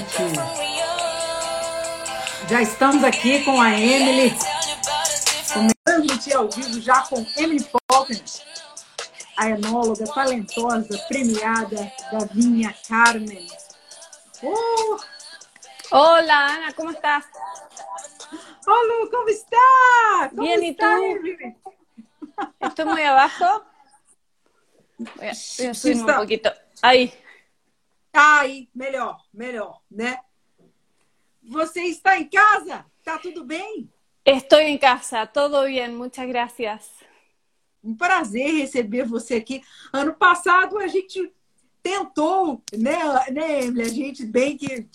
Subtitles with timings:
[0.00, 0.70] Olá, noite.
[2.48, 4.34] Já estamos aqui com a Emily,
[5.84, 8.22] transmitir ao vivo já com Emily Faulkner,
[9.36, 13.46] a enóloga talentosa, premiada da Vinha Carmen.
[14.42, 14.96] Uh!
[15.92, 17.24] Hola, Ana, ¿cómo estás?
[18.66, 20.30] Hola, ¿cómo está?
[20.30, 21.04] ¿Cómo Bien, ¿y está, tú?
[21.04, 21.56] Emily?
[22.60, 23.64] Estoy muy abajo.
[24.98, 26.52] Voy a, voy a subir un Está- poquito.
[26.82, 27.12] Ahí.
[28.12, 30.18] Ai, melhor, melhor, né?
[31.42, 32.84] Você está em casa?
[33.04, 33.88] Tá tudo bem?
[34.24, 36.90] Estoy en casa, todo bien, muchas gracias.
[37.82, 39.62] Um prazer receber você aqui.
[39.92, 41.32] Ano passado a gente
[41.82, 42.98] tentou, né,
[43.32, 43.82] né Emily?
[43.82, 44.86] A gente bem que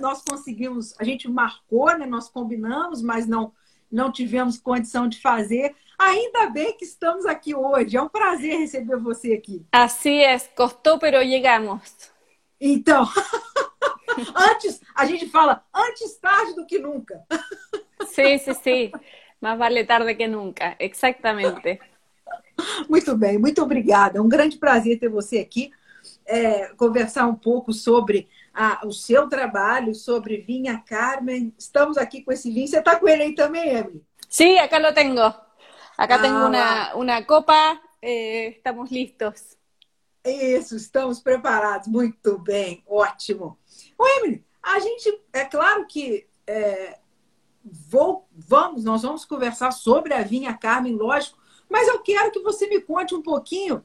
[0.00, 2.06] nós conseguimos, a gente marcou, né?
[2.06, 3.52] Nós combinamos, mas não
[3.90, 5.74] não tivemos condição de fazer.
[5.98, 7.96] Ainda bem que estamos aqui hoje.
[7.96, 9.66] É um prazer receber você aqui.
[9.72, 12.09] Así es, costó, pero llegamos.
[12.60, 13.06] Então,
[14.34, 17.24] antes a gente fala antes tarde do que nunca.
[18.02, 19.00] Sí, sí, sí.
[19.40, 21.80] Más vale tarde que nunca, exactamente.
[22.88, 24.18] Muito bem, muito obrigada.
[24.18, 25.70] É um grande prazer ter você aqui,
[26.26, 31.54] é, conversar um pouco sobre a- o seu trabalho, sobre Vinha Carmen.
[31.58, 32.68] Estamos aqui com esse vinho.
[32.68, 34.02] Você está com ele aí também, Emily?
[34.28, 35.22] Sí, acá lo tengo.
[35.96, 39.58] Acá Ah, tengo una, una copa, eh, estamos listos.
[40.24, 41.88] Isso, estamos preparados.
[41.88, 43.58] Muito bem, ótimo.
[43.96, 46.98] Ô, Emily, a gente, é claro que é,
[47.64, 52.66] vou, vamos, nós vamos conversar sobre a Vinha Carmen, lógico, mas eu quero que você
[52.66, 53.84] me conte um pouquinho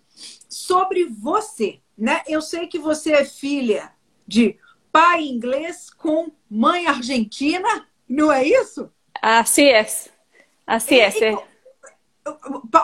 [0.50, 2.23] sobre você, né?
[2.28, 3.94] Eu sei que você é filha
[4.28, 4.58] de
[4.91, 8.91] pai inglês com mãe argentina, não é isso?
[9.62, 10.09] Es,
[10.66, 11.22] así es.
[11.22, 11.38] eh.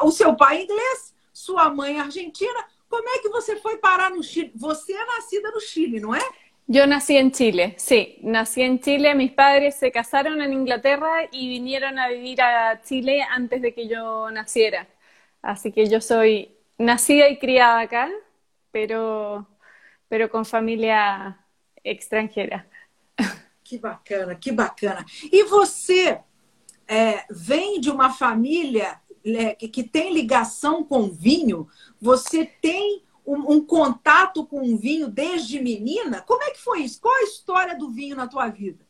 [0.04, 2.66] O seu pai inglês, sua mãe argentina.
[2.92, 4.52] Como é que você foi parar no Chile?
[4.54, 6.22] Você é nascida no Chile, não é?
[6.68, 11.50] Yo nací en Chile, sí, nací en Chile, mis padres se casaron en Inglaterra y
[11.50, 14.88] vinieron a vivir a Chile antes de que yo naciera.
[15.42, 18.10] Así que yo soy nacida y criada acá,
[18.72, 19.48] pero,
[20.08, 21.46] pero con familia
[21.84, 22.68] extranjera.
[23.64, 25.06] Que bacana, que bacana.
[25.32, 26.20] E você
[26.88, 29.00] é, vem de uma família
[29.58, 31.68] que, que tem ligação com vinho?
[32.00, 36.22] Você tem um, um contato com o vinho desde menina?
[36.22, 37.02] Como é que foi isso?
[37.02, 38.86] Qual a história do vinho na tua vida?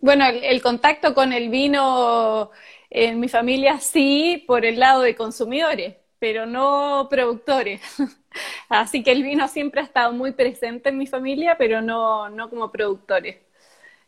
[0.00, 2.50] Bueno, el, el contacto con el vino
[2.90, 7.80] en mi familia sí, por el lado de consumidores, pero no productores.
[8.68, 12.50] Así que el vino siempre ha estado muy presente en mi familia, pero no, no
[12.50, 13.36] como productores.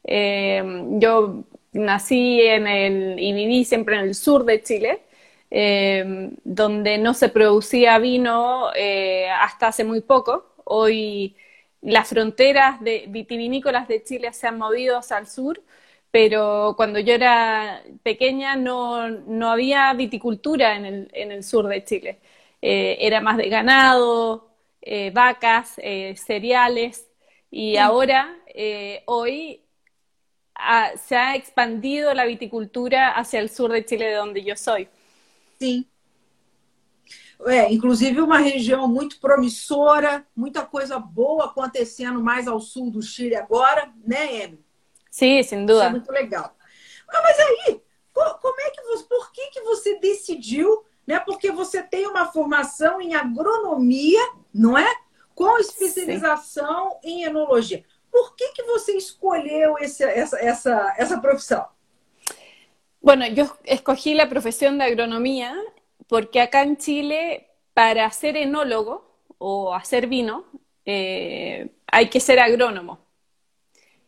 [0.03, 0.63] Eh,
[0.99, 5.03] yo nací en el, y viví siempre en el sur de Chile,
[5.57, 10.55] eh, donde no se producía vino eh, hasta hace muy poco.
[10.65, 11.37] Hoy
[11.81, 15.63] las fronteras de, vitivinícolas de Chile se han movido hacia el sur,
[16.11, 21.85] pero cuando yo era pequeña no, no había viticultura en el, en el sur de
[21.85, 22.19] Chile.
[22.63, 24.51] Eh, era más de ganado,
[24.83, 25.77] eh, vacas,
[26.17, 27.09] cereales,
[27.51, 29.61] y ahora, eh, hoy,
[30.97, 34.89] se ha expandido la viticultura hacia el sur de Chile, de donde yo soy.
[35.65, 35.87] Sim.
[37.47, 43.35] É, inclusive uma região muito promissora, muita coisa boa acontecendo mais ao sul do Chile
[43.35, 44.65] agora, né, Emily?
[45.11, 46.57] Sí, sin Isso é muito legal.
[47.09, 47.83] Ah, mas aí,
[48.13, 51.21] co- como é que você, por que, que você decidiu, né?
[51.21, 54.21] Porque você tem uma formação em agronomia,
[54.53, 54.91] não é?
[55.35, 57.85] Com especialização em enologia.
[58.11, 61.67] Por que, que você escolheu esse, essa, essa, essa profissão?
[63.05, 65.55] Bueno, yo escogí la profesión de agronomía
[66.09, 70.47] porque acá en Chile, para ser enólogo o hacer vino,
[70.87, 73.01] eh, hay que ser agrónomo.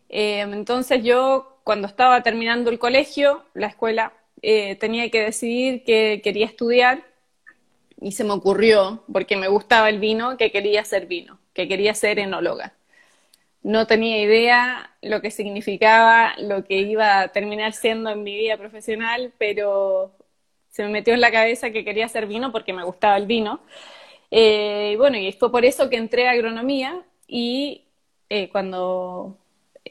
[0.08, 6.22] Eh, entonces yo, cuando estaba terminando el colegio, la escuela, eh, tenía que decidir qué
[6.24, 7.04] quería estudiar
[8.00, 11.94] y se me ocurrió, porque me gustaba el vino, que quería ser vino, que quería
[11.94, 12.75] ser enóloga.
[13.62, 18.56] No tenía idea lo que significaba, lo que iba a terminar siendo en mi vida
[18.56, 20.12] profesional, pero
[20.70, 23.60] se me metió en la cabeza que quería hacer vino porque me gustaba el vino.
[24.30, 27.84] Eh, bueno, y fue por eso que entré a agronomía y
[28.28, 29.38] eh, cuando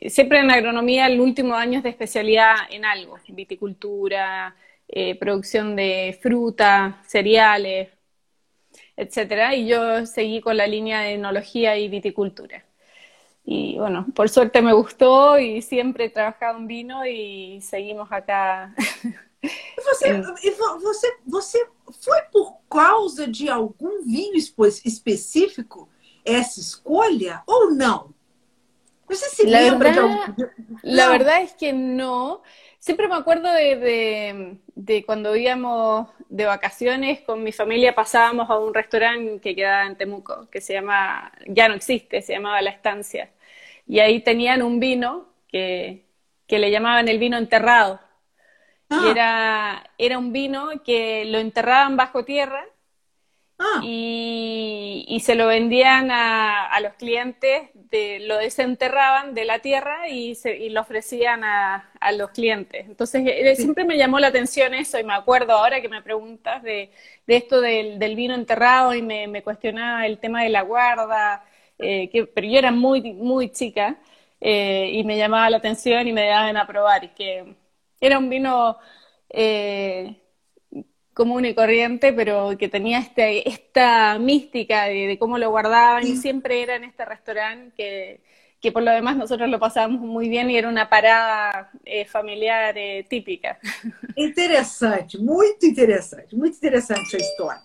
[0.09, 4.55] siempre en agronomía el último año es de especialidad en algo, viticultura,
[4.87, 7.89] eh, producción de fruta, cereales,
[8.97, 12.63] etcétera, y yo seguí con la línea de enología y viticultura.
[13.45, 18.73] Y bueno, por suerte me gustó y siempre he trabajado en vino y seguimos acá.
[19.43, 20.07] Você,
[20.43, 21.67] e vo- você, você
[22.01, 25.87] foi por causa de algum vinho específico
[26.25, 28.11] essa escolha ou não?
[29.07, 30.47] No sé si la lembra de verdad, algum-
[30.81, 32.41] la verdad es que no.
[32.79, 38.59] Siempre me acuerdo de, de- de cuando íbamos de vacaciones con mi familia, pasábamos a
[38.59, 42.71] un restaurante que quedaba en Temuco, que se llama, ya no existe, se llamaba La
[42.71, 43.31] Estancia.
[43.87, 46.05] Y ahí tenían un vino que,
[46.47, 47.99] que le llamaban el vino enterrado.
[48.89, 52.65] Y Ah, era, era un vino que lo enterraban bajo tierra
[53.59, 59.59] ah, y, y se lo vendían a, a los clientes, de, lo desenterraban de la
[59.59, 62.85] tierra y, se, y lo ofrecían a, a los clientes.
[62.87, 63.63] Entonces, eh, sí.
[63.63, 66.91] siempre me llamó la atención eso y me acuerdo ahora que me preguntas de,
[67.27, 71.45] de esto del, del vino enterrado y me, me cuestionaba el tema de la guarda,
[71.79, 73.97] eh, que, pero yo era muy, muy chica
[74.41, 77.55] eh, y me llamaba la atención y me daban a probar y que
[77.99, 78.77] era un vino...
[79.29, 80.21] eh,
[81.15, 86.15] común y corriente, pero que tenía este, esta mística de, de cómo lo guardaban y
[86.15, 86.17] sí.
[86.17, 88.21] siempre era en este restaurante que,
[88.61, 92.77] que por lo demás nosotros lo pasábamos muy bien y era una parada eh, familiar
[92.77, 93.57] eh, típica.
[94.17, 97.61] Interessante, muito interessante, muito interessante essa história.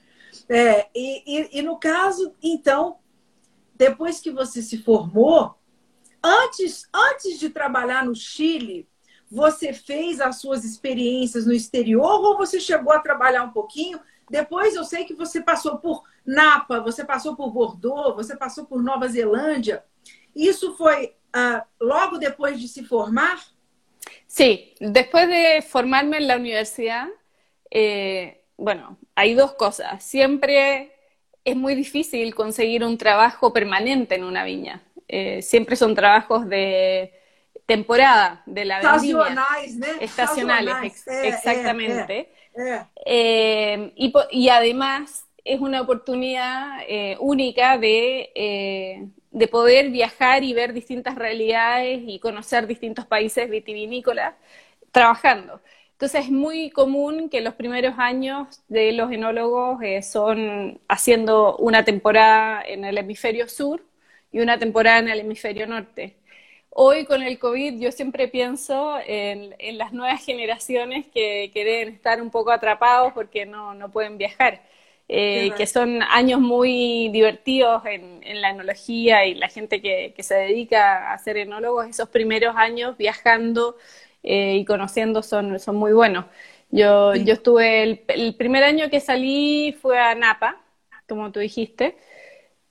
[0.48, 2.98] É, e, e- e no caso, então,
[3.74, 5.54] depois que você se formou,
[6.22, 8.89] antes, antes de trabalhar no Chile,
[9.30, 14.00] você fez as suas experiências no exterior ou você chegou a trabalhar um pouquinho?
[14.28, 18.82] Depois eu sei que você passou por Napa, você passou por Bordeaux, você passou por
[18.82, 19.84] Nova Zelândia.
[20.34, 23.40] Isso foi ah, logo depois de se formar?
[24.26, 27.06] Sí, después de formarme en la universidad,
[27.70, 30.02] eh, bueno, hay dos cosas.
[30.02, 30.92] Siempre
[31.44, 34.82] es muy difícil conseguir un trabajo permanente en una viña.
[35.08, 37.12] Eh, siempre son trabajos de
[37.74, 39.46] temporada de la vendimia,
[40.00, 42.28] estacionales, ex- É, é, exactamente.
[43.06, 43.92] Eh,
[44.32, 51.14] y, además es una oportunidad eh, única de, eh, de poder viajar y ver distintas
[51.14, 54.34] realidades y conocer distintos países vitivinícolas
[54.90, 55.60] trabajando.
[55.92, 61.84] Entonces es muy común que los primeros años de los enólogos eh, son haciendo una
[61.84, 63.82] temporada en el hemisferio sur
[64.32, 66.16] y una temporada en el hemisferio norte.
[66.82, 71.94] Hoy con el COVID yo siempre pienso en, en las nuevas generaciones que, que deben
[71.94, 74.62] estar un poco atrapados porque no, no pueden viajar,
[75.08, 80.22] eh, que son años muy divertidos en, en la enología y la gente que, que
[80.22, 83.76] se dedica a ser enólogos, esos primeros años viajando
[84.22, 86.24] eh, y conociendo son, son muy buenos.
[86.70, 87.18] Yo, Sí.
[87.18, 90.62] yo estuve, el, el primer año que salí fue a Napa,
[91.08, 91.96] como tú dijiste,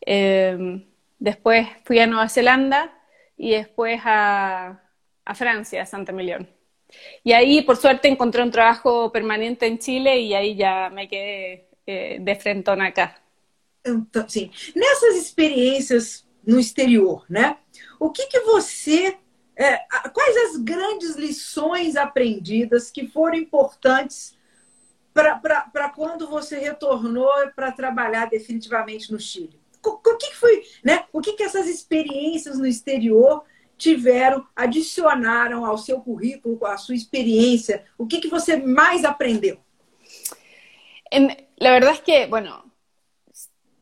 [0.06, 0.84] eh,
[1.20, 2.94] después fui a Nueva Zelanda
[3.40, 4.84] y después a,
[5.26, 6.48] a Francia, a Santa Emilión.
[7.24, 11.70] Y ahí, por suerte, encontré un trabajo permanente en Chile y ahí ya me quedé
[11.88, 13.24] eh, de frentón acá.
[13.86, 14.52] Então, sim.
[14.76, 17.58] Nessas experiências no exterior, né?
[18.00, 19.18] O que, que você.
[19.56, 19.78] é,
[20.14, 24.38] quais as grandes lições aprendidas que foram importantes
[25.14, 29.59] para quando você retornou para trabalhar definitivamente no Chile?
[29.84, 31.06] O que, foi, né?
[31.14, 33.44] O que, que essas experiências no exterior
[33.78, 37.86] tiveram, adicionaram ao seu currículo, à sua experiência?
[37.98, 39.58] O que, que você mais aprendeu?
[41.12, 42.64] En- la verdad es que, bueno,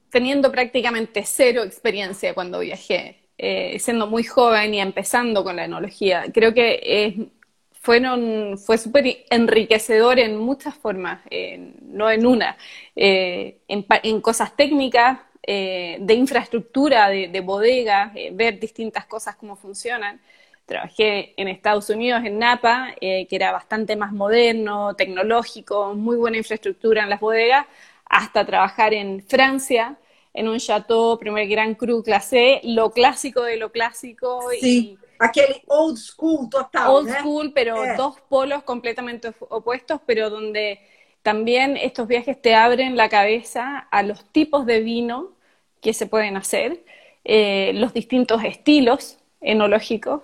[0.10, 6.26] teniendo prácticamente cero experiencia cuando viajé, eh, siendo muy joven y empezando con la enología,
[6.34, 7.30] creo que eh,
[7.72, 12.58] fueron, fue súper enriquecedor en muchas formas, eh, no en una,
[12.96, 19.36] eh, en, en cosas técnicas, eh, de infraestructura, de, de bodega, eh, ver distintas cosas
[19.38, 20.22] cómo funcionan.
[20.66, 26.38] Trabajé en Estados Unidos, en Napa, eh, que era bastante más moderno, tecnológico, muy buena
[26.38, 27.66] infraestructura en las bodegas,
[28.06, 29.98] hasta trabajar en Francia,
[30.34, 35.64] en un chateau primer Gran Cru clase, lo clásico de lo clásico y Sim, aquele
[35.68, 37.96] old school total, old school, pero Eh.
[37.98, 40.80] dos polos completamente op- opuestos, pero donde
[41.22, 45.37] también estos viajes te abren la cabeza a los tipos de vino
[45.82, 46.84] que se pueden hacer,
[47.24, 50.24] eh, los distintos estilos enológicos,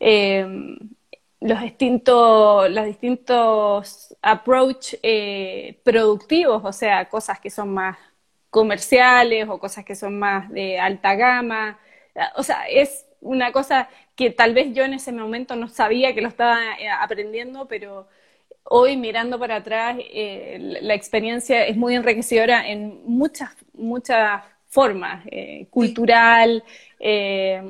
[0.00, 0.46] eh,
[1.40, 7.98] los distintos, los distintos approach eh, productivos, o sea, cosas que son más
[8.50, 11.78] comerciales o cosas que son más de alta gama.
[12.36, 16.20] O sea, es una cosa que tal vez yo en ese momento no sabía que
[16.20, 16.58] lo estaba
[17.00, 18.08] aprendiendo, pero
[18.64, 19.96] hoy mirando para atrás,
[20.58, 24.42] la experiencia es muy enriquecedora en muchas, muchas
[24.72, 26.64] formas, eh, cultural,
[26.98, 27.62] eh,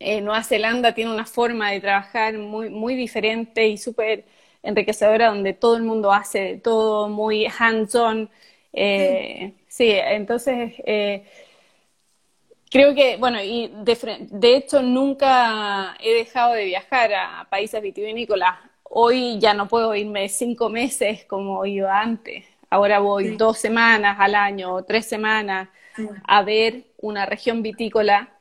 [0.00, 4.24] eh, Nueva Zelanda tiene una forma de trabajar muy, muy diferente y súper
[4.62, 8.30] enriquecedora, donde todo el mundo hace de todo, muy hands-on.
[8.72, 11.24] Eh, sí, entonces, eh,
[12.70, 18.56] creo que, bueno, y de, de, hecho nunca he dejado de viajar a países vitivinícolas.
[18.84, 22.44] Hoy ya no puedo irme cinco meses como iba antes.
[22.70, 25.68] Ahora voy dos semanas al año o tres semanas
[26.24, 28.38] a ver una región vitícola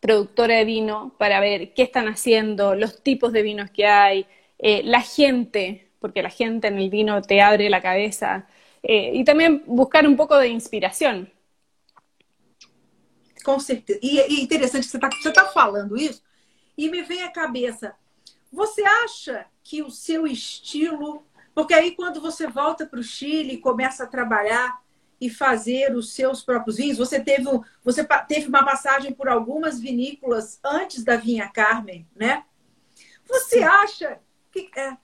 [0.00, 4.26] productora de vino para ver qué están haciendo, los tipos de vinos que hay,
[4.58, 8.48] eh, la gente, porque la gente en el vino te abre la cabeza,
[8.82, 11.26] eh, y también buscar um pouco de inspiração.
[13.44, 14.00] Com certeza.
[14.02, 16.20] E, e interessante você está tá falando isso,
[16.76, 17.94] e me vem à cabeça,
[18.52, 21.24] você acha que o seu estilo.
[21.54, 24.82] Porque aí, quando você volta para o Chile e começa a trabalhar
[25.22, 29.78] e fazer os seus próprios vinhos, você teve, um, você teve uma passagem por algumas
[29.78, 32.44] vinícolas antes da Vinha Carmen, né?
[33.24, 33.62] Você Sim.
[33.62, 34.18] acha
[34.50, 34.68] que.
[34.76, 34.96] É,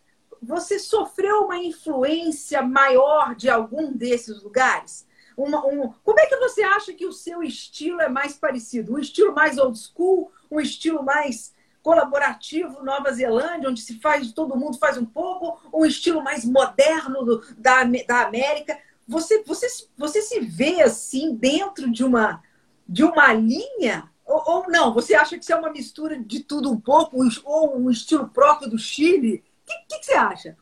[0.42, 5.06] você sofreu uma influência maior de algum desses lugares?
[5.36, 8.94] Uma, um, como é que você acha que o seu estilo é mais parecido?
[8.94, 14.56] Um estilo mais old school, um estilo mais colaborativo Nova Zelândia, onde se faz, todo
[14.56, 18.78] mundo faz um pouco, um estilo mais moderno do, da, da América.
[19.08, 22.42] Você, você, você se vê assim dentro de uma,
[22.86, 24.10] de uma linha?
[24.24, 24.92] Ou, ou não?
[24.92, 28.68] Você acha que isso é uma mistura de tudo um pouco, ou um estilo próprio
[28.68, 29.42] do Chile?
[29.66, 30.56] ¿Qué, se acha?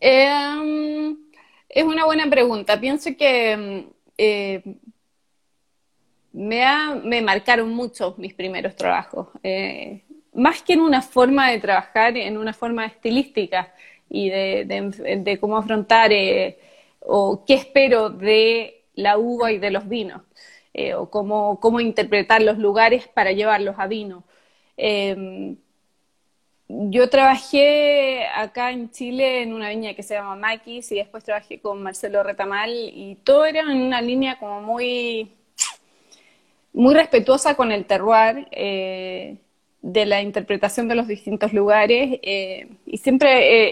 [0.00, 1.16] Em,
[1.68, 2.80] es una buena pregunta.
[2.80, 3.86] Pienso que
[4.18, 4.62] eh,
[6.32, 9.28] me, me marcaron mucho mis primeros trabajos.
[9.42, 10.02] Eh,
[10.34, 13.72] más que en una forma de trabajar, en una forma estilística
[14.08, 16.58] y de, cómo afrontar eh,
[17.00, 20.22] o qué espero de la uva y de los vinos,
[20.96, 24.24] o cómo, cómo interpretar los lugares para llevarlos a vino.
[24.76, 25.56] Em,
[26.68, 31.60] yo trabajé acá en Chile en una viña que se llama Maquis y después trabajé
[31.60, 35.32] con Marcelo Retamal y todo era en una línea como muy,
[36.72, 39.38] muy respetuosa con el terroir eh,
[39.82, 43.30] de la interpretación de los distintos lugares eh, y siempre,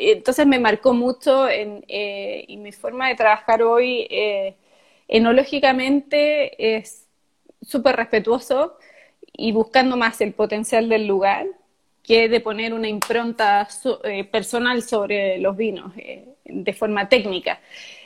[0.09, 4.09] eh, entonces me marcó mucho en, y mi forma de trabajar hoy
[5.07, 7.07] enológicamente es
[7.63, 8.79] súper respetuoso
[9.33, 11.47] y buscando más el potencial del lugar
[12.03, 13.69] que de poner una impronta
[14.05, 17.61] eh, personal sobre los vinos eh, de forma técnica.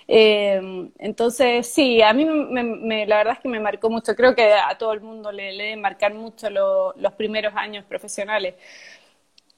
[0.08, 4.14] Eh, entonces, sí, a mí me, la verdad es que me marcó mucho.
[4.14, 8.54] Creo que a todo el mundo le, le deben marcar mucho los primeros años profesionales.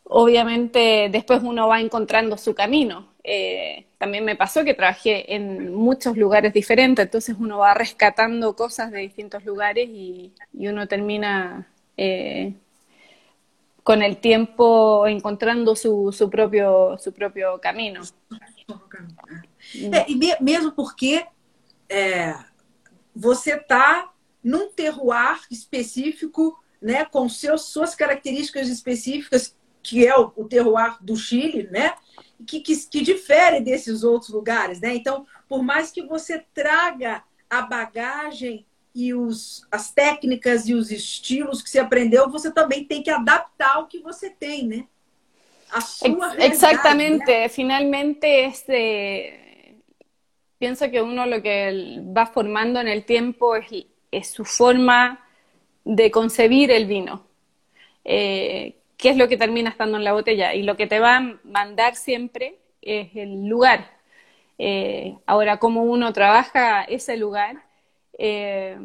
[0.05, 3.15] Obviamente, después uno va encontrando su camino.
[3.99, 9.01] también me pasó que trabajé en muchos lugares diferentes, entonces uno va rescatando cosas de
[9.01, 11.67] distintos lugares y, y uno termina
[13.85, 18.01] con el tiempo encontrando su, su, próprio, su próprio caminho.
[19.93, 21.27] É, e mesmo porque
[21.89, 22.35] é,
[23.15, 24.13] você está
[24.43, 31.17] num terroir específico, né, com seus, suas características específicas, que é o, o terroir do
[31.17, 31.95] Chile, né,
[32.47, 34.81] que, que, que difere desses outros lugares.
[34.81, 34.95] Né?
[34.95, 41.63] Então, por mais que você traga a bagagem e os, as técnicas e os estilos
[41.63, 44.87] que você aprendeu, você também tem que adaptar ao que você tem, né?
[45.71, 47.27] A sua Exactamente.
[47.27, 47.49] Né?
[47.49, 49.44] Finalmente, este,
[50.59, 55.25] pienso que uno lo que va formando en el tiempo es, su forma
[55.85, 57.27] de concebir el vino.
[58.05, 60.55] Eh, ¿Qué es lo que termina estando en la botella?
[60.55, 63.91] Y lo que te va a mandar siempre es el lugar.
[64.59, 67.65] Eh, ahora, cómo uno trabaja ese lugar
[68.19, 68.79] eh,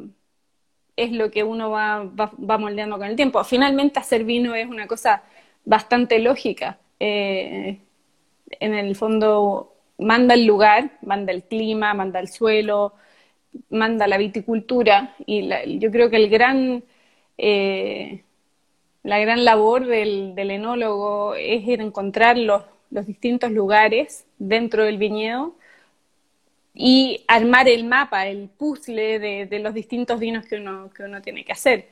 [0.95, 3.43] es lo que uno va, va, moldeando con el tiempo.
[3.43, 5.23] Finalmente hacer vino es una cosa
[5.63, 6.79] bastante lógica.
[6.99, 7.79] En
[8.73, 12.93] el fondo manda el lugar, manda el clima, manda el suelo,
[13.69, 16.83] manda la viticultura y yo creo que el gran,
[17.37, 18.23] eh,
[19.03, 24.83] la gran labor del, del, enólogo es ir a encontrar los, los distintos lugares dentro
[24.83, 25.55] del viñedo
[26.73, 31.43] y armar el mapa, el puzzle de, los distintos vinos que uno, que uno tiene
[31.43, 31.89] que hacer.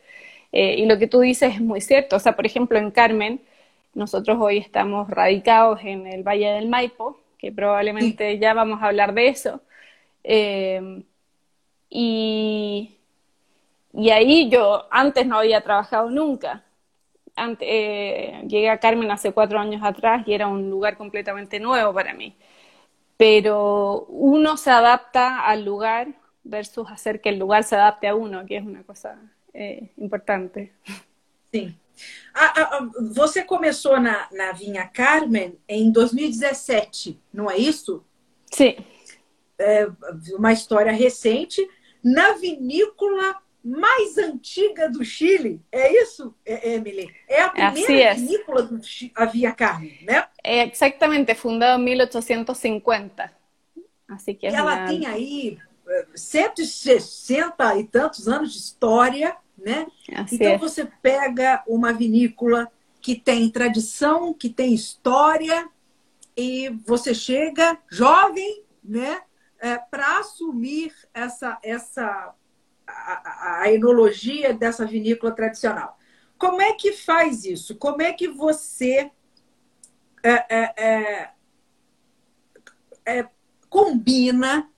[0.52, 2.16] Eh, y lo que tú dices es muy cierto.
[2.16, 3.42] O sea, por ejemplo, en Carmen,
[3.94, 9.14] nosotros hoy estamos radicados en el Valle del Maipo, que probablemente ya vamos a hablar
[9.14, 9.62] de eso.
[10.24, 11.04] Eh,
[11.90, 12.98] y,
[13.94, 16.64] y, ahí yo antes no había trabajado nunca.
[17.60, 22.14] Eh, llegué a Carmen hace cuatro años atrás y era un lugar completamente nuevo para
[22.14, 22.36] mí
[23.18, 26.14] pero uno se adapta al lugar
[26.44, 29.20] versus hacer que el lugar se adapte a uno, que es una cosa
[29.54, 30.72] eh, importante.
[31.52, 31.76] Sim.
[32.34, 38.04] Ah, ah você começou na, na Vinha Carmen em 2017, não é isso?
[38.52, 38.76] Sim.
[39.60, 39.88] É
[40.34, 41.68] uma história recente.
[42.04, 45.62] Na vinícola mais antiga do Chile.
[45.72, 47.14] É isso, Emily?
[47.28, 48.80] É a primeira vinícola do
[49.14, 50.26] Havia Carne, né?
[50.44, 53.32] É exatamente, fundada em 1850.
[54.08, 54.88] Assim que é ela uma...
[54.88, 55.58] tem aí
[56.16, 59.36] 160 eh, e tantos anos de história,
[59.68, 59.86] né?
[60.16, 60.58] Assim então é.
[60.58, 62.72] você pega uma vinícola
[63.02, 65.70] que tem tradição, que tem história,
[66.38, 69.22] e você chega jovem, né?
[69.60, 72.34] É, para assumir essa, essa
[72.88, 75.98] a, a, enologia dessa vinícola tradicional.
[76.38, 77.76] Como é que faz isso?
[77.76, 79.12] Como é que você
[80.24, 81.30] é, é, é,
[83.04, 83.30] é
[83.68, 84.70] combina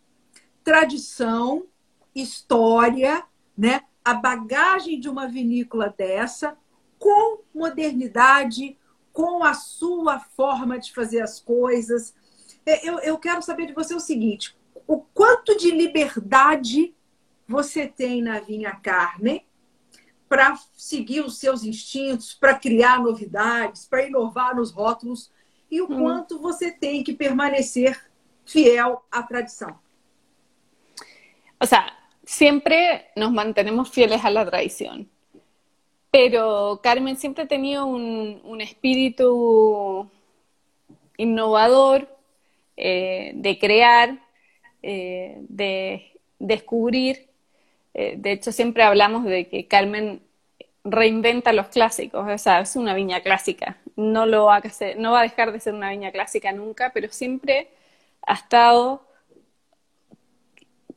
[0.63, 1.67] tradição,
[2.15, 3.23] história,
[3.55, 3.81] né?
[4.09, 6.57] A bagagem de uma vinícola dessa
[6.97, 8.75] com modernidade,
[9.13, 12.15] com a sua forma de fazer as coisas.
[12.65, 16.95] É, eu, eu quero saber de você o seguinte: o quanto de liberdade
[17.47, 19.45] você tem na Vinha Carne
[20.27, 25.31] para seguir os seus instintos, para criar novidades, para inovar nos rótulos,
[25.69, 26.01] e o hum.
[26.01, 28.09] quanto você tem que permanecer
[28.43, 29.77] fiel à tradição.
[31.61, 31.98] O sea,
[32.29, 35.09] siempre nos mantenemos fieles a la tradición,
[36.11, 40.09] pero Carmen siempre ha tenido un, espíritu
[41.17, 42.07] innovador,
[42.77, 44.19] eh, de crear,
[44.81, 47.29] eh, de descubrir
[47.93, 50.21] eh, de hecho, siempre hablamos de que Carmen
[50.85, 53.77] reinventa los clásicos, o sea, es una viña clásica.
[53.95, 54.61] No, lo va a,
[54.97, 57.67] no va a dejar de ser una viña clásica nunca, pero siempre
[58.25, 59.01] ha estado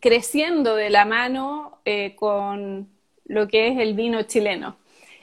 [0.03, 2.89] creciendo de la mano eh, con
[3.27, 4.77] lo que es el vino chileno.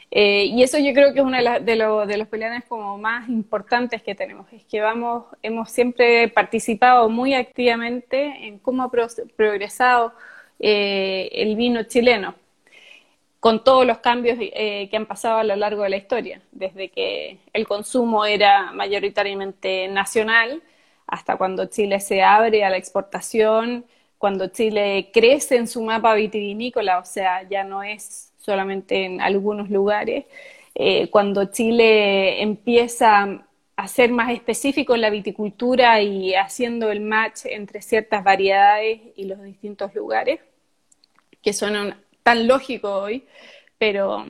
[0.10, 3.30] Eh, y eso yo creo que es uno de, de, de, los pilares como más
[3.30, 10.14] importantes que tenemos, es que vamos, hemos siempre participado muy activamente en cómo ha progresado
[10.60, 12.36] eh, el vino chileno,
[13.40, 17.38] con todos los cambios que han pasado a lo largo de la historia, desde que
[17.54, 20.62] el consumo era mayoritariamente nacional
[21.08, 23.86] hasta cuando Chile se abre a la exportación,
[24.20, 29.70] cuando Chile crece en su mapa vitivinícola, o sea, ya no es solamente en algunos
[29.70, 30.26] lugares,
[30.76, 33.46] eh, cuando Chile empieza
[33.78, 39.24] a ser más específico en la viticultura y haciendo el match entre ciertas variedades y
[39.24, 40.42] los distintos lugares
[41.42, 43.26] que suenan tan lógicos hoy,
[43.78, 44.26] pero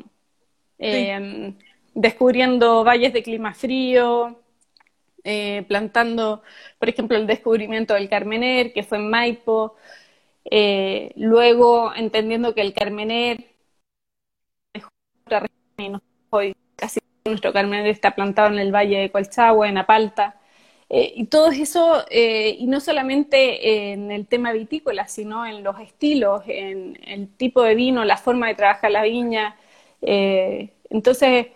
[0.78, 1.56] em,
[1.96, 4.40] descubriendo valles de clima frío,
[5.24, 6.44] eh, plantando,
[6.80, 9.76] por ejemplo, el descubrimiento del Carmener, que fue en Maipo,
[10.52, 13.46] eh, luego entendiendo que el Carmener
[16.30, 20.36] hoy casi nuestro Carmener está plantado en el valle de Colchagua, en Apalta,
[20.90, 26.44] eh, y todo eso, y no solamente en el tema vitícola, sino en los estilos,
[26.48, 29.56] en el tipo de vino, la forma de trabajar la viña.
[30.90, 31.48] Entonces,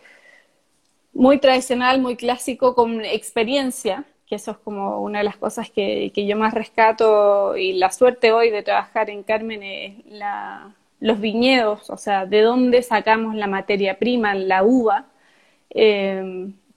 [1.14, 6.12] muy tradicional, muy clásico, con experiencia, que eso es como una de las cosas que,
[6.14, 11.20] que yo más rescato y la suerte hoy de trabajar en Carmen es la, los
[11.20, 15.08] viñedos, o sea, de dónde sacamos la materia prima, la uva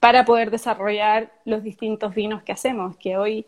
[0.01, 3.47] para poder desarrollar los distintos vinos que hacemos, que hoy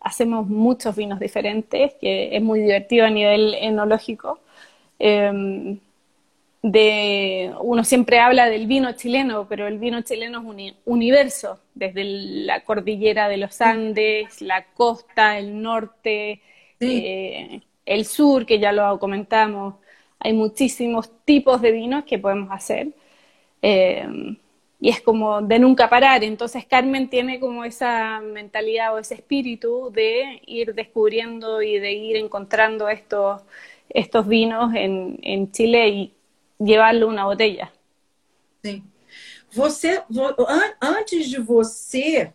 [0.00, 4.40] hacemos muchos vinos diferentes, que es muy divertido a nivel enológico.
[4.98, 5.78] Em,
[6.62, 12.04] de, uno siempre habla del vino chileno, pero el vino chileno es un universo, desde
[12.04, 16.42] la cordillera de los Andes, la costa, el norte,
[16.80, 19.76] eh, el sur, que ya lo comentamos.
[20.18, 22.88] Hay muchísimos tipos de vinos que podemos hacer.
[23.62, 24.36] Em,
[24.80, 26.24] y es como de nunca parar.
[26.24, 32.16] Entonces Carmen tiene como esa mentalidad o ese espíritu de ir descubriendo y de ir
[32.16, 33.42] encontrando estos,
[33.88, 36.14] estos vinos en, en Chile y
[36.60, 37.72] llevarlo una botella.
[38.62, 38.84] Sí.
[39.52, 40.02] Você,
[40.80, 42.32] antes de você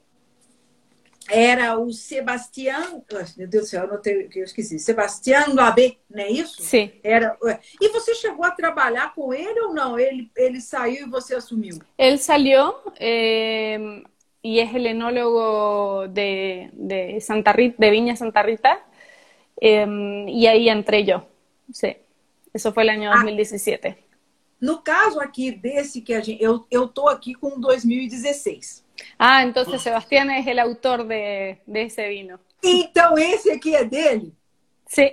[1.29, 3.03] era o Sebastião,
[3.38, 6.61] meu Deus do céu, eu, notei, eu esqueci, Sebastião Labé, não é isso?
[6.61, 6.91] Sim.
[7.03, 7.38] Era,
[7.81, 9.97] e você chegou a trabalhar com ele ou não?
[9.97, 11.79] Ele, ele saiu e você assumiu?
[11.97, 14.03] Ele saiu eh,
[14.43, 18.81] e é o enólogo de, de, Santa Rita, de Viña Santa Rita
[19.59, 19.85] eh,
[20.27, 21.21] e aí entrei eu.
[21.71, 21.95] Sim.
[22.53, 24.04] Isso foi no ano ah, 2017.
[24.59, 28.83] No caso aqui desse que a gente, eu eu tô aqui com 2016.
[29.19, 32.39] Ah, entonces Sebastián es el autor de, de ese vino.
[32.63, 34.33] Então esse aqui é dele?
[34.87, 35.11] Sim,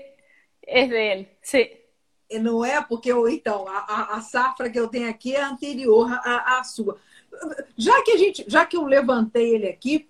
[0.66, 1.68] é dele, sim.
[2.40, 6.58] Não é porque eu, então a, a, safra que eu tenho aqui é anterior à,
[6.58, 6.98] à sua.
[7.76, 10.08] Já que a gente, já que eu levantei ele aqui,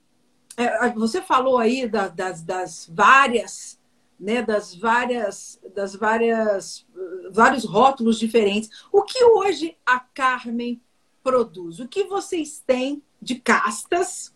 [0.56, 3.78] é, você falou aí da, das, das várias
[4.22, 6.86] né, das várias, das várias,
[7.32, 8.70] vários rótulos diferentes.
[8.92, 10.80] O que hoje a Carmen
[11.24, 11.80] produz?
[11.80, 14.32] O que vocês têm de castas,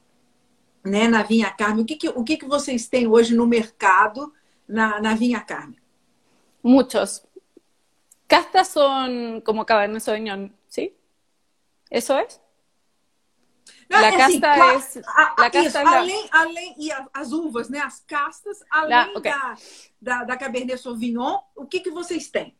[0.84, 1.84] né, na Vinha Carmen?
[1.84, 4.32] O que, que, o que, que vocês têm hoje no mercado
[4.66, 5.78] na, na Vinha Carmen?
[6.60, 7.24] Muchos.
[8.26, 10.96] Castas son como Cabernet Sauvignon, ¿sí?
[11.88, 12.40] ¿Eso es?
[13.88, 17.68] Não, la é casta assim, é a, a, casta isso, além, além e as uvas,
[17.68, 17.78] né?
[17.78, 19.30] As castas, além okay.
[19.30, 19.56] da,
[20.00, 22.54] da, da, Cabernet Sauvignon, o que que vocês têm?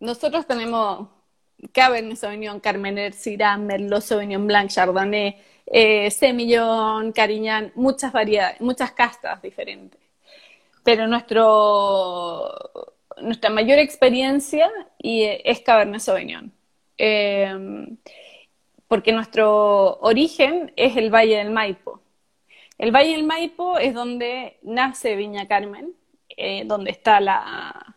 [0.00, 1.06] Nosotros tenemos
[1.72, 9.42] Cabernet Sauvignon, Carmener, Syrah, Merlot, Sauvignon Blanc, Chardonnay, eh, Semillon, Carignan, muchas variedades, muchas castas
[9.42, 10.00] diferentes.
[10.82, 12.48] Pero nuestro,
[13.20, 16.50] nuestra mayor experiencia es Cabernet Sauvignon.
[16.96, 17.54] Eh,
[18.88, 22.00] porque nuestro origen es el Valle del Maipo.
[22.78, 25.92] El Valle del Maipo es donde nace Viña Carmen,
[26.30, 27.96] eh, donde está la,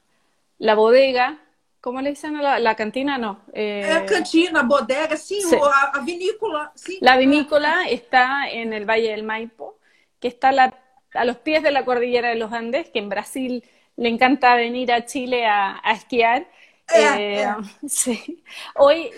[0.57, 1.39] la, bodega.
[1.79, 3.17] ¿Cómo le dicen a la, la cantina?
[3.17, 3.41] No.
[3.53, 5.55] Eh, la cantina, bodega, sí, sí.
[5.55, 6.71] O a, a vinícola.
[6.75, 6.97] Sí.
[7.01, 9.77] La vinícola está en el Valle del Maipo,
[10.19, 10.77] que está la,
[11.13, 13.63] a los pies de la cordillera de los Andes, que en Brasil
[13.95, 16.47] le encanta venir a Chile a, a esquiar
[16.95, 17.47] eh,
[17.87, 18.43] sí.
[18.75, 19.09] Hoy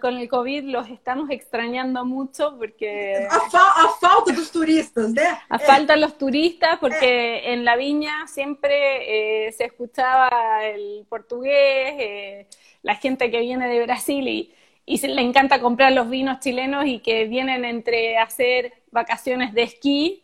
[0.00, 3.26] con el COVID los estamos extrañando mucho porque...
[3.30, 5.22] A, falta los turistas, ¿no?
[5.48, 12.46] A falta los turistas porque en la viña siempre eh, se escuchaba el portugués, eh,
[12.82, 14.54] la gente que viene de Brasil y,
[14.86, 19.62] y se le encanta comprar los vinos chilenos y que vienen entre hacer vacaciones de
[19.62, 20.22] esquí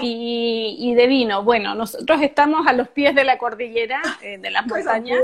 [0.00, 1.42] y, de vino.
[1.42, 5.20] Bueno, nosotros estamos a los pies de la cordillera, eh, de las montañas,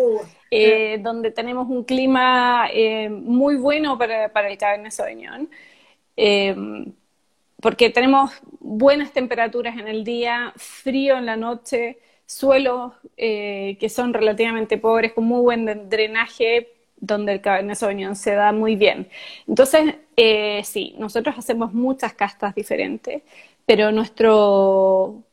[0.50, 5.48] eh, donde tenemos un clima eh, muy bueno para, para, el Cabernet Sauvignon,
[7.60, 8.30] porque tenemos
[8.60, 15.24] buenas temperaturas en el día, frío en la noche, suelos que son relativamente pobres, con
[15.24, 19.08] muy buen drenaje, donde el Cabernet Sauvignon se da muy bien.
[19.46, 19.96] Entonces,
[20.64, 23.22] sí, nosotros hacemos muchas castas diferentes
[23.66, 25.24] pero nuestro,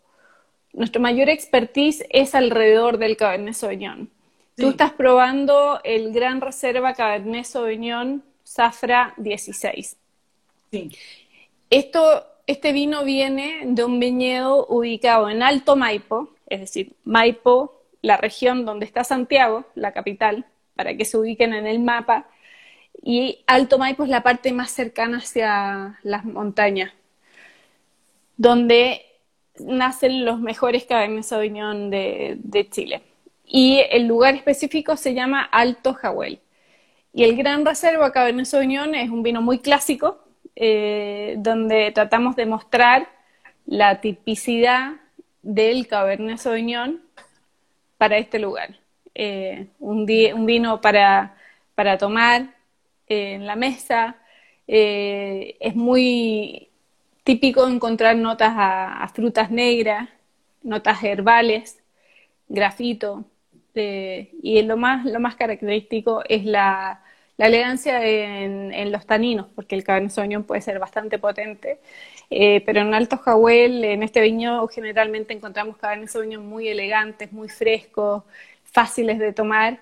[0.74, 4.10] nuestro mayor expertise es alrededor del Cabernet Sauvignon.
[4.58, 9.98] Tú estás probando el Gran Reserva Cabernet Sauvignon Zafra 16.
[10.72, 10.92] Sí.
[11.70, 18.18] Esto, este vino viene de un viñedo ubicado en Alto Maipo, es decir, Maipo, la
[18.18, 22.28] región donde está Santiago, la capital, para que se ubiquen en el mapa,
[23.02, 26.94] y Alto Maipo es la parte más cercana hacia las montañas
[28.38, 29.02] donde
[29.60, 33.02] nacen los mejores Cabernet Sauvignon de, de Chile.
[33.46, 36.40] Y el lugar específico se llama Alto Jahuel.
[37.14, 40.24] Y el Gran Reserva Cabernet Sauvignon es un vino muy clásico,
[40.56, 43.08] eh, donde tratamos de mostrar
[43.66, 44.94] la tipicidad
[45.44, 47.02] del Cabernet Sauvignon
[47.98, 48.80] para este lugar.
[49.14, 51.38] Eh, un, un, vino para,
[51.76, 52.56] para tomar
[53.08, 54.18] eh, en la mesa,
[54.66, 56.70] es muy
[57.24, 60.10] típico encontrar notas a, frutas negras,
[60.62, 61.80] notas herbales,
[62.48, 63.26] grafito,
[63.76, 67.02] y lo más, lo más característico es la,
[67.38, 71.80] elegancia en, los taninos, porque el Cabernet Sauvignon puede ser bastante potente,
[72.30, 77.50] eh, pero en Alto Jahuel, en este viñedo, generalmente encontramos Cabernet Sauvignon muy elegantes, muy
[77.50, 78.24] frescos,
[78.64, 79.80] fáciles de tomar,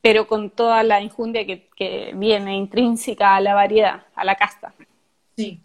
[0.00, 4.72] pero con toda la injundia que, que viene intrínseca a la variedad, a la casta.
[5.36, 5.60] Sí,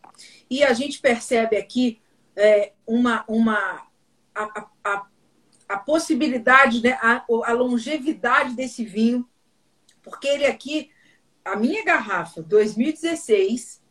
[0.50, 2.02] E a gente percebe aqui
[2.36, 3.88] é, uma, uma
[4.34, 5.06] a, a,
[5.68, 9.28] a possibilidade, né, a, a longevidade desse vinho,
[10.02, 10.92] porque ele aqui,
[11.44, 13.84] a minha garrafa 2016,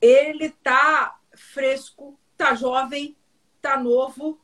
[0.00, 3.16] ele tá fresco, tá jovem,
[3.60, 4.40] tá novo,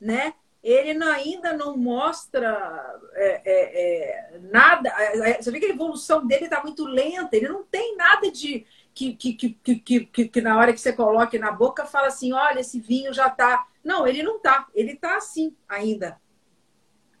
[0.00, 0.34] né?
[0.62, 4.88] Ele ainda não mostra é, é, é nada.
[4.96, 8.30] É, é, você vê que a evolução dele está muito lenta, ele não tem nada
[8.30, 12.32] de, que, que, que, que, que, na hora que você coloque na boca fala assim,
[12.32, 13.66] olha, esse vinho já está.
[13.82, 16.20] Não, ele não está, ele está así ainda,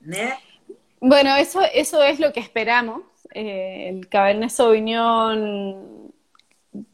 [0.00, 0.38] né?
[1.00, 3.02] Bueno, eso, eso es lo que esperamos.
[3.34, 6.12] Eh, el Cabernet Sauvignon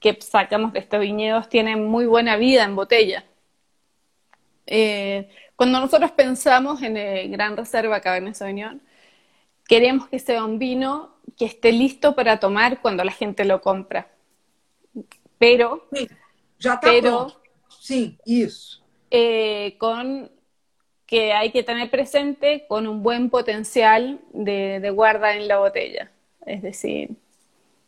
[0.00, 3.24] que sacamos de estos viñedos tiene muy buena vida en botella.
[4.66, 8.82] Eh, cuando nosotros pensamos en el Gran Reserva Cabernet Sauvignon,
[9.66, 14.08] queremos que sea un vino que esté listo para tomar cuando la gente lo compra.
[15.38, 15.86] Pero...
[15.92, 16.08] Sí,
[16.58, 17.32] ya está pero,
[17.80, 18.82] Sí, eso.
[19.10, 20.30] Eh, con
[21.06, 26.10] que hay que tener presente con un buen potencial de, de guarda en la botella.
[26.44, 27.16] Es decir,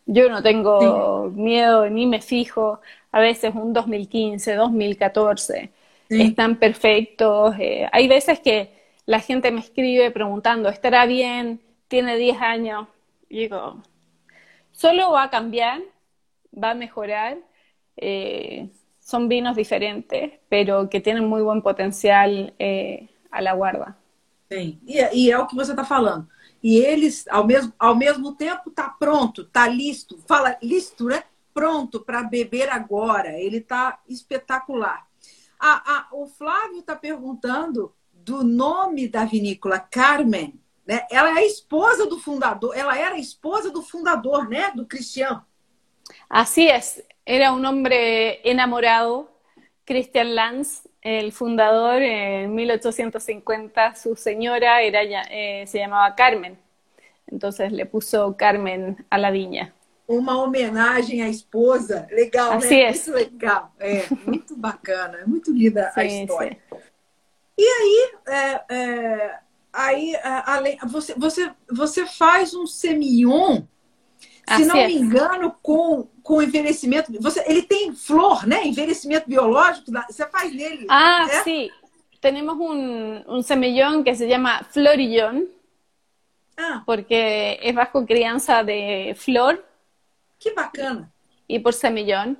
[0.07, 1.41] yo no tengo sí.
[1.41, 2.81] miedo ni me fijo.
[3.13, 5.71] A veces un 2015, 2014
[6.09, 6.23] sí.
[6.23, 7.55] están perfectos.
[7.59, 8.71] Eh, hay veces que
[9.07, 11.61] la gente me escribe preguntando, ¿estará bien?
[11.89, 12.89] Tiene 10 años.
[13.29, 13.83] Y digo,
[14.73, 15.81] solo va a cambiar,
[16.53, 17.39] va a mejorar.
[17.97, 23.97] Eh, son vinos diferentes, pero que tienen muy buen potencial eh, a la guarda.
[24.51, 26.29] E, é o que você está falando.
[26.63, 31.25] E eles, ao mesmo, ao mesmo tempo, está pronto, está listo, fala listo, né?
[31.55, 33.39] Pronto para beber agora.
[33.39, 35.07] Ele está espetacular.
[36.13, 40.61] O Flávio está perguntando do nome da vinícola Carmen.
[40.87, 41.07] Né?
[41.11, 44.73] Ela é a esposa do fundador, ela era a esposa do fundador, né?
[44.75, 45.45] Do Cristiano.
[46.29, 49.31] Así es, era un hombre enamorado,
[49.85, 56.59] Christian Lanz, el fundador en 1850, su señora era, eh, se llamaba Carmen,
[57.27, 59.73] entonces le puso Carmen a la viña.
[60.07, 62.91] Uma homenagem à esposa, legal, Así né?
[62.91, 66.59] Muito legal, é, muito bacana, muito linda a história.
[67.57, 69.39] E aí, é, é,
[69.73, 73.63] aí além, você, você, você faz um semillon
[74.57, 77.13] se não me engano, com, com envelhecimento.
[77.21, 78.67] Você, ele tem flor, né?
[78.67, 79.91] Envelhecimento biológico.
[80.09, 80.87] Você faz nele.
[80.89, 81.41] Ah, ¿eh?
[81.45, 81.71] sí.
[82.21, 85.49] Tenemos un, un semillón que se llama Florillón.
[86.57, 86.83] Ah.
[86.85, 89.65] Porque es bajo crianza de flor.
[90.39, 91.11] Qué bacana.
[91.47, 92.39] Y por semillón.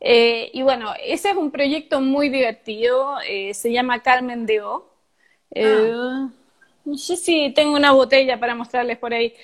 [0.00, 3.16] Eh, y bueno, ese es un proyecto muy divertido.
[3.26, 4.90] Eh, se llama Carmen de O.
[5.50, 6.28] Eh, ah.
[6.84, 9.34] No sé si tengo una botella para mostrarles por ahí.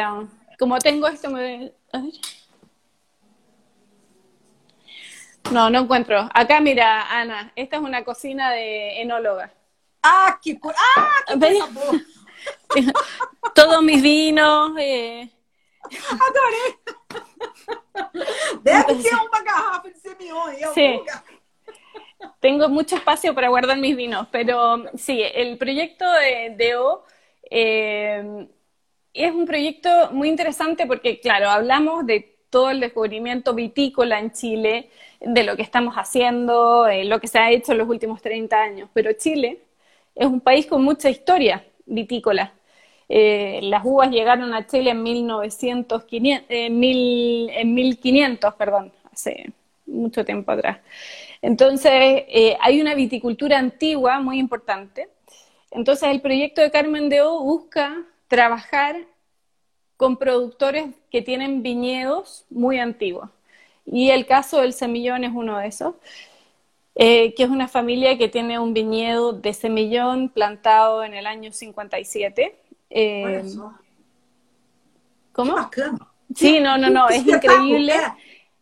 [0.00, 0.24] Ah.
[0.58, 1.72] Como tengo esto, me...
[1.92, 2.12] A ver.
[5.52, 6.28] No, no encuentro.
[6.34, 9.52] Acá, mira, Ana, esta es una cocina de enóloga.
[10.02, 10.58] ¡Ah, qué,
[10.96, 11.24] ah,
[12.74, 12.82] qué
[13.54, 14.72] Todos mis vinos.
[14.78, 15.30] Eh...
[16.10, 16.78] Adorei!
[18.62, 20.96] Debe ter uma garrafa de Semillon em sí.
[20.98, 21.24] lugar.
[22.40, 27.04] Tengo mucho espacio para guardar mis vinos, pero sí, el proyecto de, de O
[27.50, 28.48] eh,
[29.24, 34.90] es un proyecto muy interesante porque, claro, hablamos de todo el descubrimiento vitícola en Chile,
[35.20, 38.88] de lo que estamos haciendo, lo que se ha hecho en los últimos 30 años,
[38.92, 39.60] pero Chile
[40.14, 42.52] es un país con mucha historia vitícola.
[43.08, 49.52] Eh, las uvas llegaron a Chile en, 1900, eh, en 1500, perdón, hace
[49.86, 50.78] mucho tiempo atrás.
[51.40, 55.08] Entonces, eh, hay una viticultura antigua muy importante.
[55.70, 58.96] Entonces, el proyecto de Carmen de O busca trabajar
[59.96, 63.28] con productores que tienen viñedos muy antiguos.
[63.84, 65.94] Y el caso del semillón es uno de esos,
[66.94, 71.52] eh, que es una familia que tiene un viñedo de semillón plantado en el año
[71.52, 72.56] 57.
[72.90, 73.42] Eh,
[75.32, 75.70] ¿Cómo?
[76.34, 77.94] Sí, no, no, no, es increíble.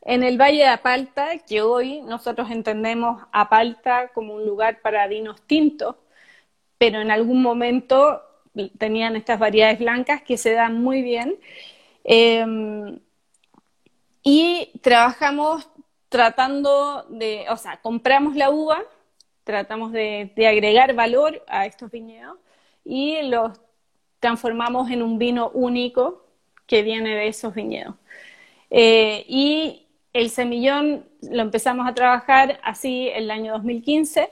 [0.03, 5.43] En el Valle de Apalta, que hoy nosotros entendemos Apalta como un lugar para vinos
[5.43, 5.97] tintos,
[6.79, 8.23] pero en algún momento
[8.79, 11.39] tenían estas variedades blancas que se dan muy bien.
[12.05, 12.99] Em,
[14.23, 15.69] y trabajamos
[16.09, 18.83] tratando de, o sea, compramos la uva,
[19.45, 22.39] tratamos de, agregar valor a estos viñedos
[22.85, 23.61] y los
[24.21, 26.25] transformamos en un vino único
[26.67, 27.95] que viene de esos viñedos.
[28.71, 34.31] Eh, y el semillón lo empezamos a trabajar así el año 2015,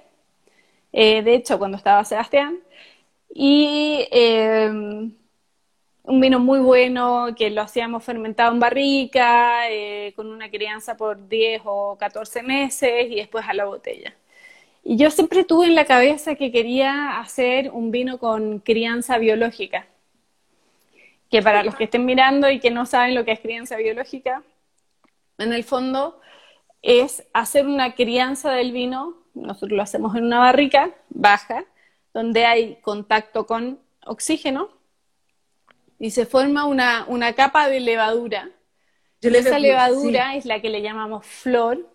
[0.92, 2.58] eh, de hecho cuando estaba Sebastián,
[3.36, 5.12] y em,
[6.04, 11.28] un vino muy bueno que lo hacíamos fermentado en barrica, eh, con una crianza por
[11.28, 14.14] 10 o 14 meses y después a la botella.
[14.84, 19.86] Y yo siempre tuve en la cabeza que quería hacer un vino con crianza biológica.
[21.30, 24.44] Que para los que estén mirando y que no saben lo que es crianza biológica,
[25.38, 26.20] en el fondo
[26.82, 31.64] es hacer una crianza del vino, nosotros lo hacemos en una barrica baja,
[32.14, 34.70] donde hay contacto con oxígeno
[35.98, 38.50] y se forma una, capa de levadura.
[39.20, 41.90] Y esa levadura es la que le llamamos flor.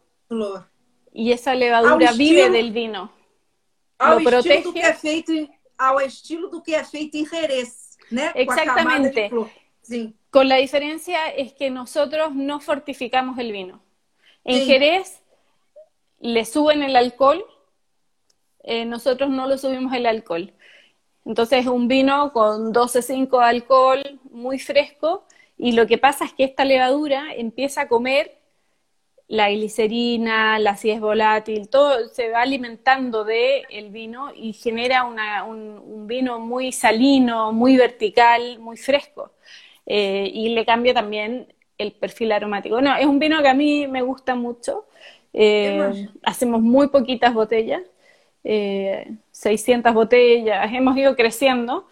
[1.14, 3.12] Y esa levadura vive del vino.
[4.00, 4.64] Lo protege.
[4.64, 5.32] Do que é feito,
[5.78, 8.32] ao estilo do que é feito em Jerez, né?
[8.36, 9.30] Exactamente.
[10.30, 13.82] Con la diferencia es que nosotros no fortificamos el vino.
[14.46, 15.22] En Jerez
[16.20, 17.44] le suben el alcohol
[18.70, 20.54] eh, nosotros no lo subimos el alcohol.
[21.26, 25.26] Entonces es un vino con 12,5 de alcohol, muy fresco,
[25.58, 28.38] y lo que pasa es que esta levadura empieza a comer
[29.28, 36.06] la glicerina, la acidez volátil, todo se va alimentando del el vino y genera un,
[36.08, 39.32] vino muy salino, muy vertical, muy fresco.
[39.88, 42.82] Eh, y le cambia también el perfil aromático.
[42.82, 44.86] No, es un vino que a mí me gusta mucho.
[45.34, 47.82] Eh, hacemos muy poquitas botellas
[48.44, 51.88] 600 botellas, hemos ido creciendo.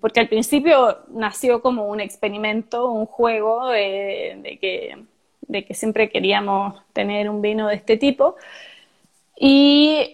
[0.00, 5.04] porque al principio nació como un experimento, un juego de, que,
[5.42, 8.36] de que siempre queríamos tener un vino de este tipo.
[9.36, 10.10] Y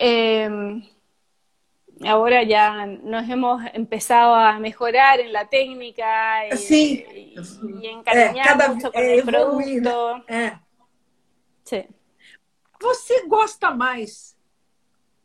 [2.08, 7.06] ahora ya nos hemos empezado a mejorar en la técnica y, sí.
[7.12, 10.22] y, encariñar é, mucho con é, el producto.
[10.28, 10.58] É.
[11.64, 11.84] Sim.
[12.80, 14.36] Você gosta mais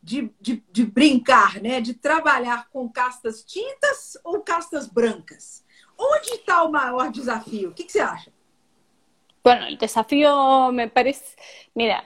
[0.06, 1.82] de, de, de, brincar, né?
[1.82, 5.66] De trabalhar com castas tintas ou castas brancas?
[5.98, 7.70] Onde está o maior desafio?
[7.70, 8.32] O que, que você acha?
[9.44, 11.36] Bueno, el desafío me parece,
[11.74, 12.04] mira,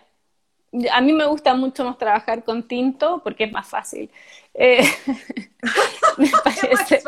[0.92, 4.10] a mí me gusta mucho más trabajar con tinto porque es más fácil.
[4.54, 4.84] Eh,
[6.18, 7.02] me parece.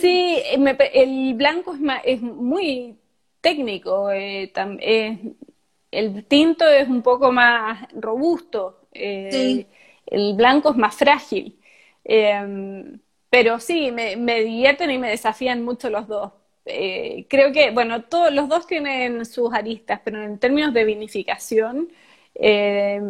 [0.00, 0.42] sí,
[0.92, 2.98] el blanco es, es muy
[3.40, 4.10] técnico.
[4.10, 4.50] Eh,
[5.90, 8.75] el tinto es un poco más robusto.
[8.98, 9.66] Eh,
[10.06, 11.58] el blanco es más frágil.
[13.30, 16.32] pero sí, me, me divierten y me desafían mucho los dos.
[16.66, 21.88] Eh, creo que, bueno, todos los dos tienen sus aristas, pero en términos de vinificación,
[22.34, 23.00] eh,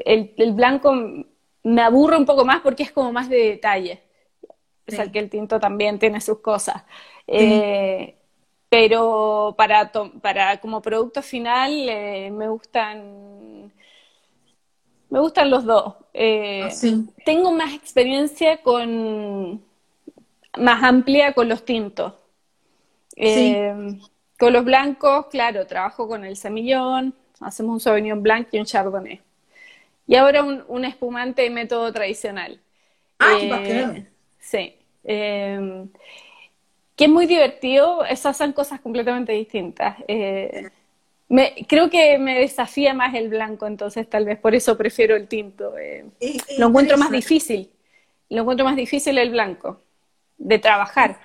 [0.00, 0.92] el, blanco
[1.62, 4.02] me aburre un poco más porque es como más de detalle.
[4.88, 6.82] O sea, que el tinto también tiene sus cosas.
[7.28, 8.16] Eh,
[8.68, 11.72] pero para, para como producto final
[12.32, 13.72] me gustan
[15.12, 15.94] me gustan los dos.
[16.14, 16.70] Ah,
[17.26, 19.62] tengo más experiencia con
[20.58, 22.14] más amplia con los tintos.
[23.16, 23.98] Eh,
[24.38, 29.20] con los blancos, claro, trabajo con el semillón, hacemos un Sauvignon Blanc y un Chardonnay.
[30.06, 32.58] Y ahora un, espumante de método tradicional.
[33.18, 34.06] Ah, eh,
[34.40, 34.76] Sí.
[35.04, 35.84] Eh,
[36.96, 39.98] que es muy divertido, esas son cosas completamente distintas.
[41.68, 45.72] Creo que me desafía más el blanco, entonces tal vez por eso prefiero el tinto.
[46.58, 47.70] lo encuentro más difícil.
[48.28, 49.82] Lo encuentro más difícil el blanco,
[50.38, 51.20] de trabajar.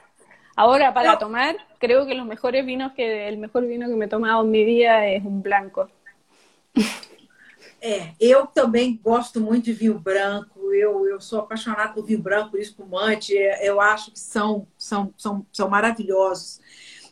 [0.55, 4.09] Ahora, para tomar, creo que los mejores vinos que el mejor vino que me he
[4.09, 5.89] tomado en mi vida es un blanco.
[7.79, 12.51] É, eu também gosto muito de vinho branco, eu, eu sou apaixonada por vinho branco,
[12.51, 16.59] por espumante, eu acho que são, são, são, são maravilhosos.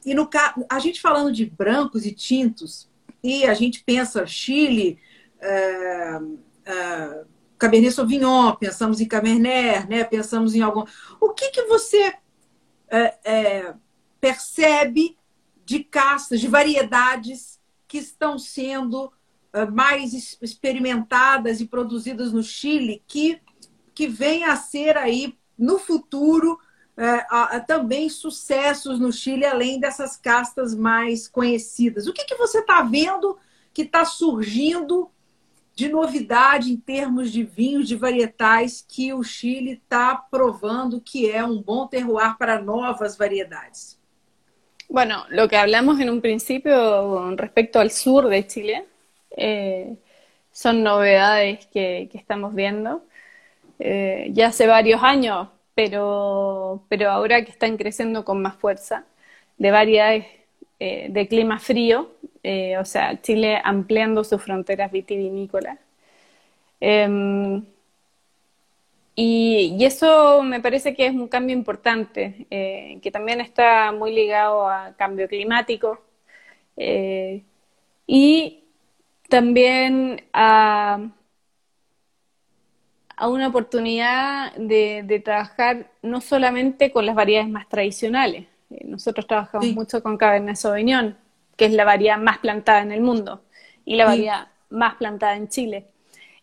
[0.05, 0.29] E no
[0.69, 2.87] a gente falando de brancos e tintos,
[3.23, 4.99] e a gente pensa Chile,
[5.41, 6.19] é,
[6.63, 7.25] é,
[7.57, 10.03] Cabernet Sauvignon, pensamos em Cabernet, né?
[10.03, 10.85] pensamos em algum.
[11.19, 12.13] O que, que você
[12.87, 13.73] é,
[14.21, 15.17] percebe
[15.65, 19.11] de castas, de variedades que estão sendo
[19.71, 23.39] mais experimentadas e produzidas no Chile, que,
[23.93, 26.59] que vem a ser aí no futuro
[26.97, 32.07] é, a, a, também sucessos no Chile, além dessas castas mais conhecidas.
[32.07, 33.37] O que, que você está vendo
[33.73, 35.11] que está surgindo
[35.75, 41.43] de novidade em termos de vinhos, de varietais que o Chile está probando que es
[41.43, 43.99] un buen terroir para nuevas variedades?
[44.87, 48.85] Bueno, lo que hablamos en un principio respecto al sur de Chile
[49.35, 49.97] eh,
[50.51, 53.03] son novedades que, estamos viendo
[53.79, 59.05] eh, ya hace varios años, pero, pero ahora que están creciendo con más fuerza,
[59.57, 60.25] de variedades
[60.79, 62.11] eh, de clima frío,
[62.43, 65.79] eh, o sea, Chile ampliando sus fronteras vitivinícolas.
[66.79, 67.65] Em,
[69.15, 74.67] y, eso me parece que es un cambio importante, eh, que también está muy ligado
[74.69, 76.01] a cambio climático
[78.07, 78.63] y
[79.29, 80.99] también a,
[83.21, 88.47] una oportunidad de, trabajar no solamente con las variedades más tradicionales,
[88.83, 91.17] nosotros trabajamos mucho con Cabernet Sauvignon,
[91.55, 93.41] que es la variedad más plantada en el mundo
[93.85, 95.85] y la variedad más plantada en Chile.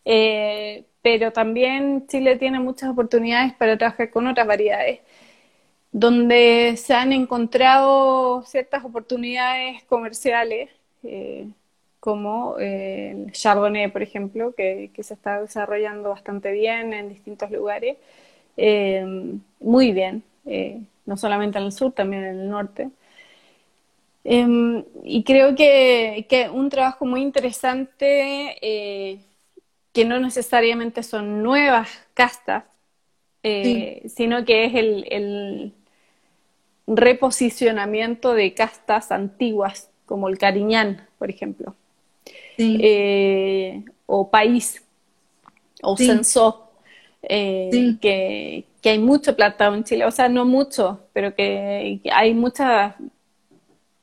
[0.04, 5.00] Eh, pero también Chile tiene muchas oportunidades para trabajar con otras variedades,
[5.90, 10.70] donde se han encontrado ciertas oportunidades comerciales,
[11.02, 11.48] eh,
[12.02, 17.96] como eh, el Chardonnay, por ejemplo, que, se está desarrollando bastante bien en distintos lugares,
[19.60, 20.24] muy bien,
[21.06, 22.90] no solamente en el sur, también en el norte.
[24.24, 29.20] Em, y creo que, que, un trabajo muy interesante, eh,
[29.92, 32.64] que no necesariamente son nuevas castas,
[33.42, 35.74] eh, sino que es el, el,
[36.86, 41.74] reposicionamiento de castas antiguas, como el Cariñán, por ejemplo,
[42.58, 44.82] eh, o País,
[45.82, 46.70] o Sensó,
[47.22, 52.94] que, que, hay mucho plantado en Chile, o sea, no mucho, pero que hay muchas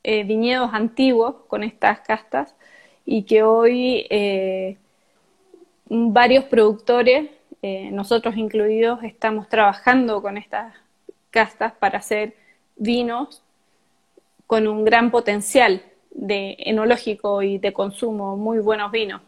[0.01, 2.55] eh, viñedos antiguos con estas castas
[3.05, 4.77] y que hoy eh,
[5.89, 7.29] varios productores,
[7.61, 10.73] eh, nosotros incluidos, estamos trabajando con estas
[11.31, 12.33] castas para hacer
[12.77, 13.43] vinos
[14.47, 15.83] con un gran potencial
[16.19, 19.21] de enológico y de consumo, muy buenos vinos,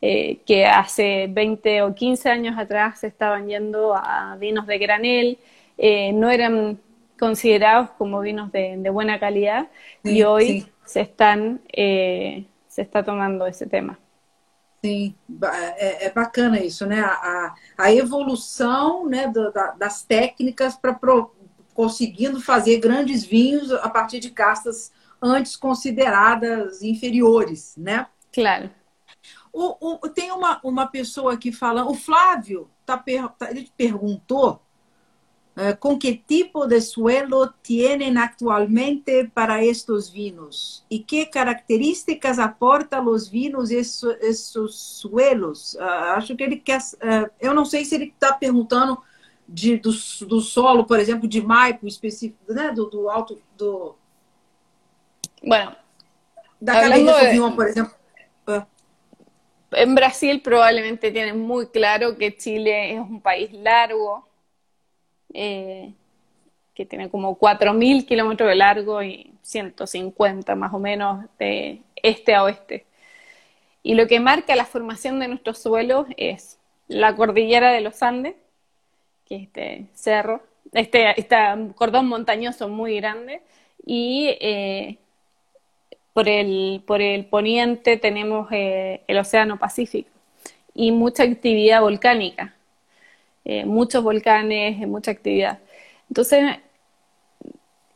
[0.00, 5.38] eh, que hace 20 o 15 años atrás se estaban yendo a vinos de granel,
[5.76, 6.78] eh, no eran
[7.18, 9.68] considerados como vinos de, buena calidad
[10.04, 13.98] y hoy se están eh, se está tomando ese tema.
[14.84, 15.14] Sim,
[15.78, 17.00] é, é bacana isso, né?
[17.00, 20.94] A, a evolução né, do, da, das técnicas para
[21.72, 24.92] conseguindo fazer grandes vinhos a partir de castas
[25.26, 28.06] antes consideradas inferiores, né?
[28.32, 28.70] Claro.
[29.52, 33.02] O, o, tem uma, uma pessoa aqui falando, o Flávio tá,
[33.38, 34.60] tá ele perguntou
[35.58, 43.00] eh, com que tipo de suelo tienen actualmente para estos vinos e que características aporta
[43.00, 45.72] los vinos esses, esses suelos.
[45.72, 46.78] Uh, acho que ele quer.
[46.80, 48.98] Uh, eu não sei se ele está perguntando
[49.48, 49.92] de, do,
[50.26, 52.70] do, solo, por exemplo, de Maipo específico, né?
[52.70, 53.94] Do, do alto do.
[55.42, 55.76] Bueno,
[57.54, 57.96] por exemplo.
[58.46, 58.62] Uh.
[59.72, 64.28] En Brasil probablemente tienen muy claro que Chile es un país largo,
[65.34, 65.92] eh,
[66.74, 72.44] que tiene como 4.000 kilómetros de largo y 150 más o menos de este a
[72.44, 72.86] oeste.
[73.82, 76.58] Y lo que marca la formación de nuestros suelos es
[76.88, 78.34] la cordillera de los Andes,
[79.24, 81.36] que es este cerro, este, este
[81.74, 83.42] cordón montañoso muy grande,
[83.84, 84.98] y eh,
[86.16, 90.08] por, el, por el poniente tenemos eh, el Océano Pacífico
[90.72, 92.54] y mucha actividad volcánica.
[93.44, 95.58] Eh, muchos volcanes, mucha actividad.
[96.08, 96.56] Entonces,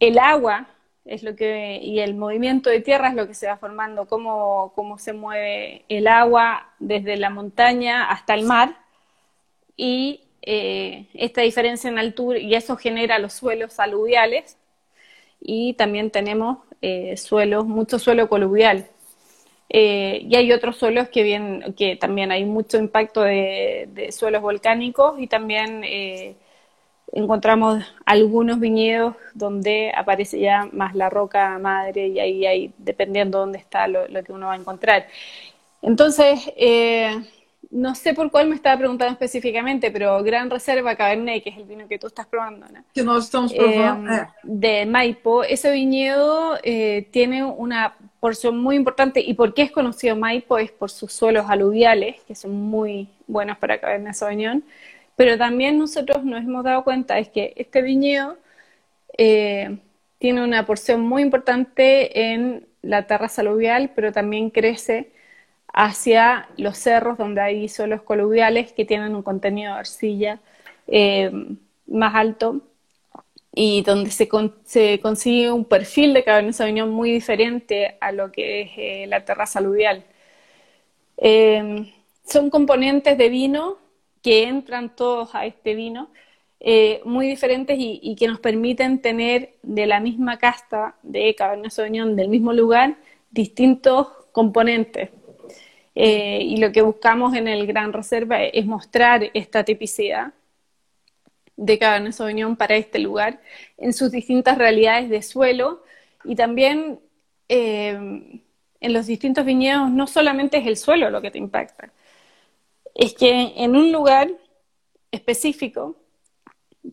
[0.00, 0.68] el agua
[1.06, 4.72] es lo que, y el movimiento de tierra es lo que se va formando, cómo,
[4.74, 8.76] cómo se mueve el agua desde la montaña hasta el mar,
[9.78, 14.58] y eh, esta diferencia en altura, y eso genera los suelos aluviales,
[15.40, 18.88] y también tenemos eh, suelos, mucho suelo coluvial.
[19.68, 25.20] Eh, y hay otros suelos que, bien, que también hay mucho impacto de, suelos volcánicos
[25.20, 26.34] y también eh,
[27.12, 33.58] encontramos algunos viñedos donde aparece ya más la roca madre y ahí hay, dependiendo dónde
[33.58, 35.06] está lo, que uno va a encontrar.
[35.82, 36.52] Entonces,
[37.70, 41.64] no sé por cuál me estaba preguntando específicamente, pero Gran Reserva Cabernet, que es el
[41.64, 42.84] vino que tú estás probando, ¿no?
[42.92, 44.10] Que nosotros estamos probando.
[44.42, 46.58] de Maipo, ese viñedo
[47.10, 49.20] tiene una porción muy importante.
[49.20, 50.58] ¿Y por qué es conocido Maipo?
[50.58, 54.62] Es por sus suelos aluviales, que son muy buenos para Cabernet Sauvignon.
[55.16, 58.36] Pero también nosotros nos hemos dado cuenta es que este viñedo
[59.18, 59.78] eh,
[60.18, 65.10] tiene una porción muy importante en la terraza aluvial, pero también crece
[65.72, 70.40] hacia los cerros donde hay suelos coluviales que tienen un contenido de arcilla
[70.86, 71.30] eh,
[71.86, 72.60] más alto
[73.52, 78.70] y donde se, consigue un perfil de Cabernet Sauvignon muy diferente a lo que es
[78.76, 80.04] eh, la terraza aluvial.
[81.16, 81.90] Em,
[82.24, 83.78] son componentes de vino
[84.22, 86.10] que entran todos a este vino,
[86.60, 92.16] eh, muy diferentes y, que nos permiten tener de la misma casta de Cabernet Sauvignon
[92.16, 92.96] del mismo lugar
[93.30, 95.10] distintos componentes.
[96.02, 100.32] Eh, y lo que buscamos en el Gran Reserva es mostrar esta tipicidad
[101.58, 103.42] de Cabernet Sauvignon para este lugar,
[103.76, 105.82] en sus distintas realidades de suelo
[106.24, 107.00] y también
[107.50, 107.92] eh,
[108.80, 111.92] en los distintos viñedos no solamente es el suelo lo que te impacta,
[112.94, 114.30] es que en un lugar
[115.10, 115.96] específico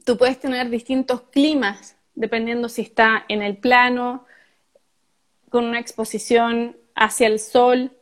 [0.03, 4.26] tú puedes tener distintos climas dependiendo si está en el plano,
[5.49, 7.93] con una exposición hacia el sol,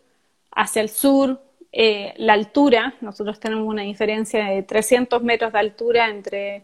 [0.56, 1.42] hacia el sur,
[1.72, 6.64] eh, la altura, nosotros tenemos una diferencia de 300 metros de altura entre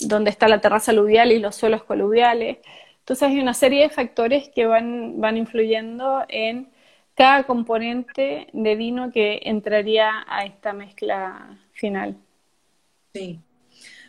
[0.00, 2.58] donde está la terraza aluvial y los suelos coluviales.
[3.00, 6.68] Entonces hay una serie de factores que van, van influyendo en
[7.16, 12.14] cada componente de vino que entraría a esta mezcla final.
[13.14, 13.40] Sim.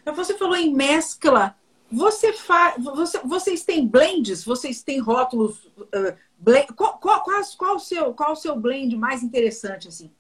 [0.05, 1.55] Você falou em mescla.
[1.91, 2.75] Você fa...
[2.77, 4.43] você, vocês blends?
[4.43, 5.65] Vocês têm rótulos?
[5.77, 6.67] Uh, blend...
[6.75, 10.11] qual, qual, qual, qual, o seu, qual o seu blend mais interessante assim?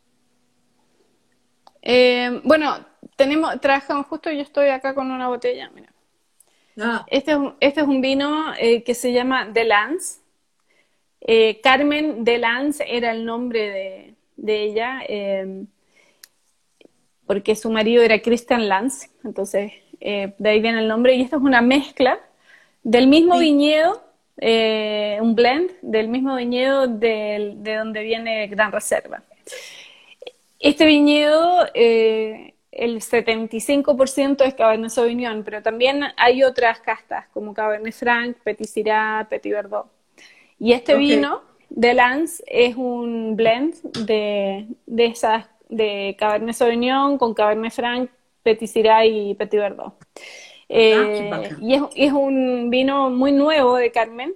[1.81, 5.93] Eh, bueno, tenemos, trabajamos justo, yo estoy acá con una botella, mira.
[6.77, 7.05] Ah.
[7.07, 10.19] Este, es un, este es un vino eh, que se llama The Lance.
[11.21, 15.01] Eh, Carmen de Lance era el nombre de, ella,
[17.25, 21.15] porque su marido era Christian Lance, entonces de ahí viene el nombre.
[21.15, 22.19] Y esta es una mezcla
[22.83, 24.06] del mismo viñedo,
[24.39, 29.23] un blend del mismo viñedo de donde viene Gran Reserva.
[30.59, 37.93] Este viñedo, eh, el 75% es Cabernet Sauvignon, pero también hay otras castas como Cabernet
[37.93, 39.87] Franc, Petit Syrah, Petit Verdot.
[40.59, 43.75] Y este vino de Lance es un blend
[44.05, 48.09] de, de esas de Cabernet Sauvignon con Cabernet Franc,
[48.41, 49.93] Petit Syrah y Petit Verdot.
[50.69, 54.33] Eh, ah, y es, un vino muy nuevo de Carmen,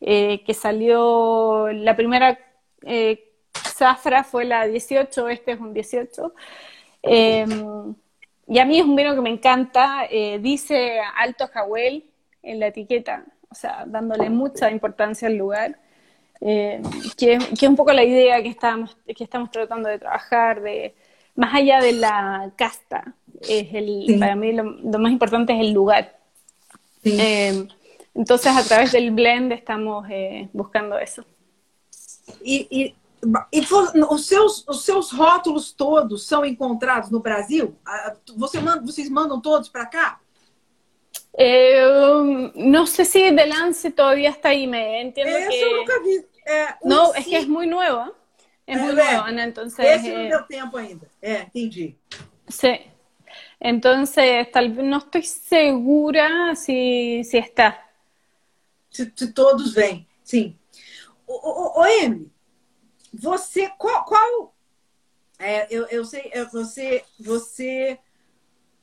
[0.00, 2.38] eh, que salió, la primera
[2.82, 6.34] eh, zafra fue la 18, este es un 18.
[7.02, 7.94] Em,
[8.46, 10.06] y a mí es un vino que me encanta,
[10.40, 12.04] dice Alto Jawel
[12.42, 15.78] en la etiqueta, o sea, dándole mucha importancia al lugar.
[16.40, 16.80] que,
[17.16, 20.94] que, es un poco la idea que estamos, que estamos tratando de trabajar, de
[21.40, 26.18] más allá de la casta, es el, para mí lo, más importante es el lugar.
[27.02, 27.66] Eh,
[28.14, 31.24] entonces, a través del blend estamos eh, buscando eso.
[32.44, 32.94] E, e,
[33.50, 33.66] e
[34.10, 37.74] os, seus, os seus rótulos todos são encontrados no Brasil?
[38.36, 40.20] Você manda, vocês mandam todos para acá?
[41.38, 41.80] Eh,
[42.54, 45.74] no sé si de Lance todavía está ahí, me entiendo Eso que...
[45.74, 46.30] nunca vi.
[46.46, 48.12] É, no, es que es muy nueva.
[48.70, 49.84] Es muy nueva, Ana, entonces...
[49.84, 51.08] Esse não deu tempo ainda.
[51.20, 51.98] É, entendi.
[52.48, 52.80] Sí.
[53.60, 57.84] Entonces, tal vez no estoy segura si, si está.
[58.90, 60.56] Se, se todos vêm, sim.
[61.26, 62.30] O, o, o Emily,
[63.12, 64.54] você, qual, qual
[65.38, 67.98] é, eu, eu sei, você, você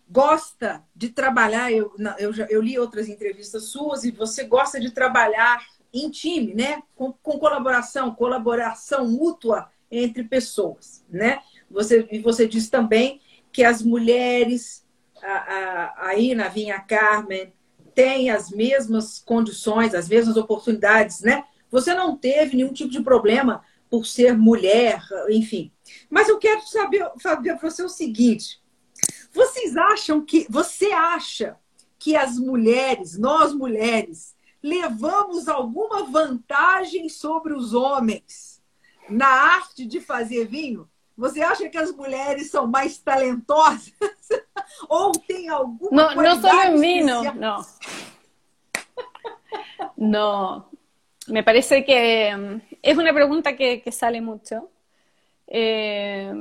[0.10, 4.92] gosta de trabalhar, eu, eu, já, eu li outras entrevistas suas, e você gosta de
[4.92, 6.84] trabalhar em time, né?
[6.94, 11.40] Com, com colaboração, colaboração mútua entre pessoas, né?
[11.70, 13.22] Você, e você diz também
[13.52, 14.86] que as mulheres
[15.22, 17.54] a, aí na Vinha Carmen
[17.96, 21.44] têm as mesmas condições, as mesmas oportunidades, né?
[21.70, 25.72] Você não teve nenhum tipo de problema por ser mulher, enfim.
[26.10, 28.62] Mas eu quero saber, Fabio, para você o seguinte:
[29.32, 31.58] vocês acham que você acha
[32.00, 38.57] que as mulheres, nós mulheres, levamos alguma vantagem sobre os homens
[39.10, 40.88] na arte de fazer vinho?
[41.18, 43.92] Você acha que as mulheres são más talentosas?
[44.88, 47.66] ¿O tem alguma no, no solo vino, no.
[49.96, 50.70] No,
[51.28, 54.70] me parece que mm, es una pregunta que, que sale mucho.
[55.48, 56.32] Eh,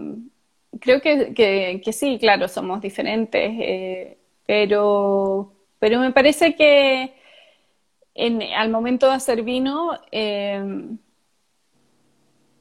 [0.80, 7.14] creo que, que, que, sí, claro, somos diferentes, eh, pero, pero me parece que
[8.14, 10.62] en, al momento de hacer vino, eh,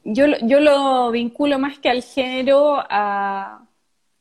[0.06, 3.66] yo, yo lo vinculo más que al género a,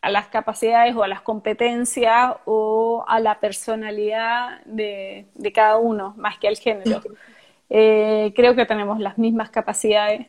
[0.02, 6.16] a, las capacidades o a las competencias o a la personalidad de, de cada uno,
[6.18, 7.02] más que al género.
[7.70, 10.28] Eh, creo que tenemos las mismas capacidades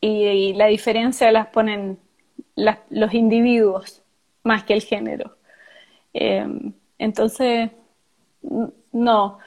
[0.00, 1.98] y, la diferencia las ponen
[2.54, 4.02] los individuos
[4.42, 5.36] más que el género.
[6.12, 6.46] Eh,
[6.98, 7.70] entonces,
[8.92, 9.38] no,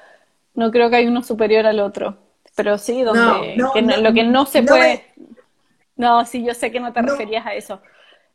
[0.56, 2.18] no creo que hay uno superior al otro
[2.60, 5.06] pero sí, donde lo que no se puede...
[6.00, 7.82] No, sí, yo sé que no te referías a eso.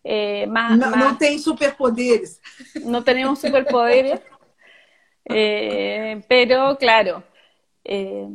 [0.05, 2.43] Eh, más, no, más, superpoderes.
[2.85, 4.21] No tenemos superpoderes,
[5.25, 7.25] eh, pero claro,
[7.83, 8.29] eh,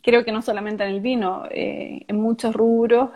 [0.00, 3.10] creo que no solamente en el vino, en muchos rubros,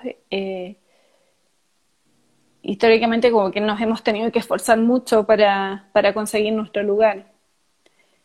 [2.62, 7.30] históricamente como que nos hemos tenido que esforzar mucho para, para conseguir nuestro lugar.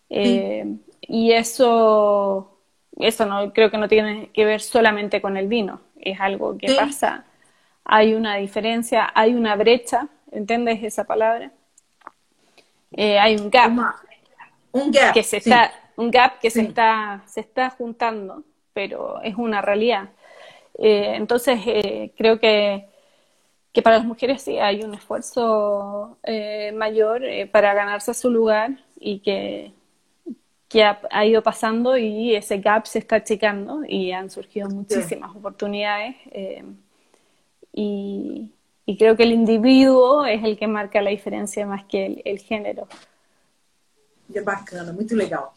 [0.10, 2.55] Y eso
[3.00, 6.74] eso no creo que no tiene que ver solamente con el vino, es algo que
[6.74, 7.26] pasa.
[7.84, 11.52] Hay una diferencia, hay una brecha, ¿entiendes esa palabra?
[12.92, 13.72] Eh, hay un gap,
[14.72, 18.44] un gap que se está, un gap que se está, se está juntando,
[18.74, 20.10] pero es una realidad.
[20.78, 22.86] Eh, entonces eh, creo que,
[23.74, 26.18] que para las mujeres sí hay un esfuerzo
[26.74, 29.74] mayor para ganarse su lugar y que
[30.76, 36.18] que ha, ido pasando y ese gap se está achicando y han surgido muchísimas oportunidades.
[36.32, 36.66] Eh,
[37.72, 38.52] y,
[39.00, 42.90] creo que el individuo es el que marca la diferencia más que el, el género.
[44.34, 45.54] É bacana, muito legal.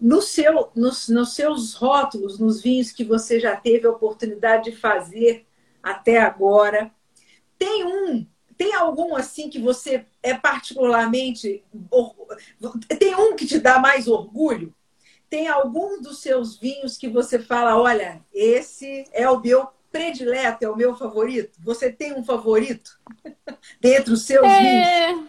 [0.00, 4.76] No seu, nos, nos seus rótulos, nos vinhos que você já teve a oportunidade de
[4.76, 5.44] fazer
[5.82, 6.90] até agora,
[7.58, 8.26] tem um
[8.62, 11.64] tem algum assim que você é particularmente.
[12.98, 14.72] Tem um que te dá mais orgulho?
[15.28, 20.70] Tem algum dos seus vinhos que você fala: olha, esse é o meu predileto, é
[20.70, 21.58] o meu favorito?
[21.64, 23.00] Você tem um favorito
[23.80, 25.28] dentre os seus eh, vinhos?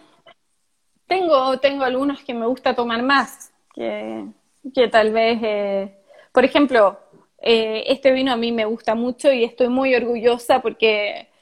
[1.08, 4.28] Tengo, tengo algunos que me gusta tomar más, que,
[4.72, 5.88] que tal vez, eh,
[6.32, 6.96] por ejemplo,
[7.38, 11.33] eh, este vino a mí me gusta mucho y estoy muy orgullosa porque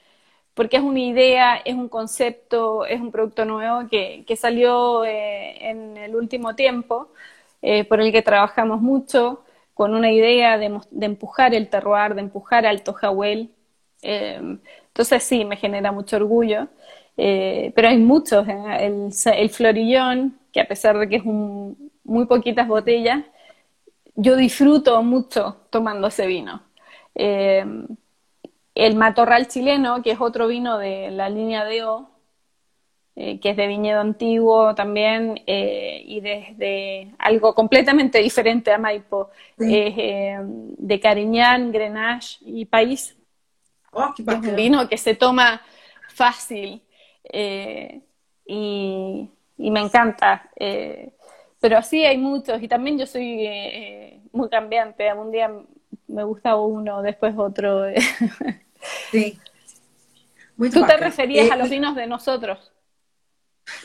[0.54, 5.96] porque es una idea, es un concepto, es un producto nuevo que, salió eh, en
[5.96, 7.12] el último tiempo,
[7.62, 9.44] eh, por el que trabajamos mucho,
[9.74, 13.50] con una idea de, empujar el terroir, de empujar al Tojahuel.
[14.02, 16.68] Eh, entonces sí, me genera mucho orgullo.
[17.16, 23.24] pero hay muchos, el, el, florillón, que a pesar de que es muy poquitas botellas,
[24.14, 26.62] yo disfruto mucho tomando ese vino
[28.74, 32.08] el matorral chileno, que es otro vino de la línea de O,
[33.14, 39.28] eh, que es de viñedo antiguo también eh, y desde algo completamente diferente a Maipo,
[39.58, 43.14] eh, de Cariñán, Grenache y País.
[43.92, 45.60] Oh, es un vino que se toma
[46.14, 46.82] fácil
[48.46, 50.50] y, me encanta.
[51.60, 55.12] pero así hay muchos y también yo soy muy cambiante.
[55.12, 55.50] Un día
[56.08, 57.84] me gusta uno, después otro.
[59.10, 59.38] Sí.
[60.56, 62.72] ¿Tú te referías a los vinos de nosotros?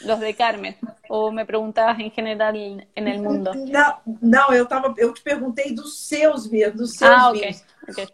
[0.03, 0.75] Los de Carmen?
[1.09, 3.53] Ou me perguntabas em geral en el mundo?
[3.53, 7.63] Não, não eu, tava, eu te perguntei dos seus vinhos, dos seus ah, vinhos.
[7.87, 8.07] Okay.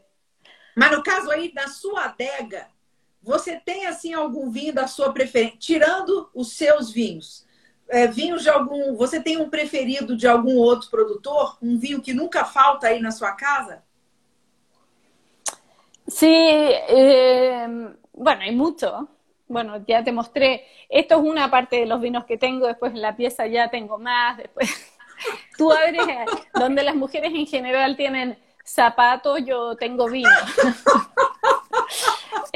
[0.75, 2.67] Mas no caso aí, na sua adega,
[3.21, 7.45] você tem assim algum vinho da sua preferência, tirando os seus vinhos?
[7.93, 8.95] É, de algum.
[8.95, 11.59] Você tem um preferido de algum outro produtor?
[11.61, 13.83] Um vinho que nunca falta aí na sua casa?
[16.07, 17.67] Sí, eh,
[18.11, 19.07] bueno, hay mucho.
[19.47, 20.65] Bueno, ya te mostré.
[20.89, 23.99] Esto es una parte de los vinos que tengo, después en la pieza ya tengo
[23.99, 24.67] más, después
[25.55, 26.25] tú abres eh,
[26.55, 30.29] donde las mujeres en general tienen zapatos, yo tengo vino.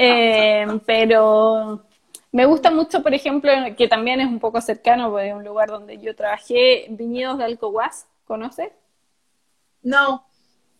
[0.00, 1.87] Eh, pero
[2.32, 5.98] me gusta mucho, por ejemplo, que también es un poco cercano de un lugar donde
[5.98, 8.70] yo trabajé, Viñedos de Alcohuas, ¿conoces?
[9.82, 10.24] No.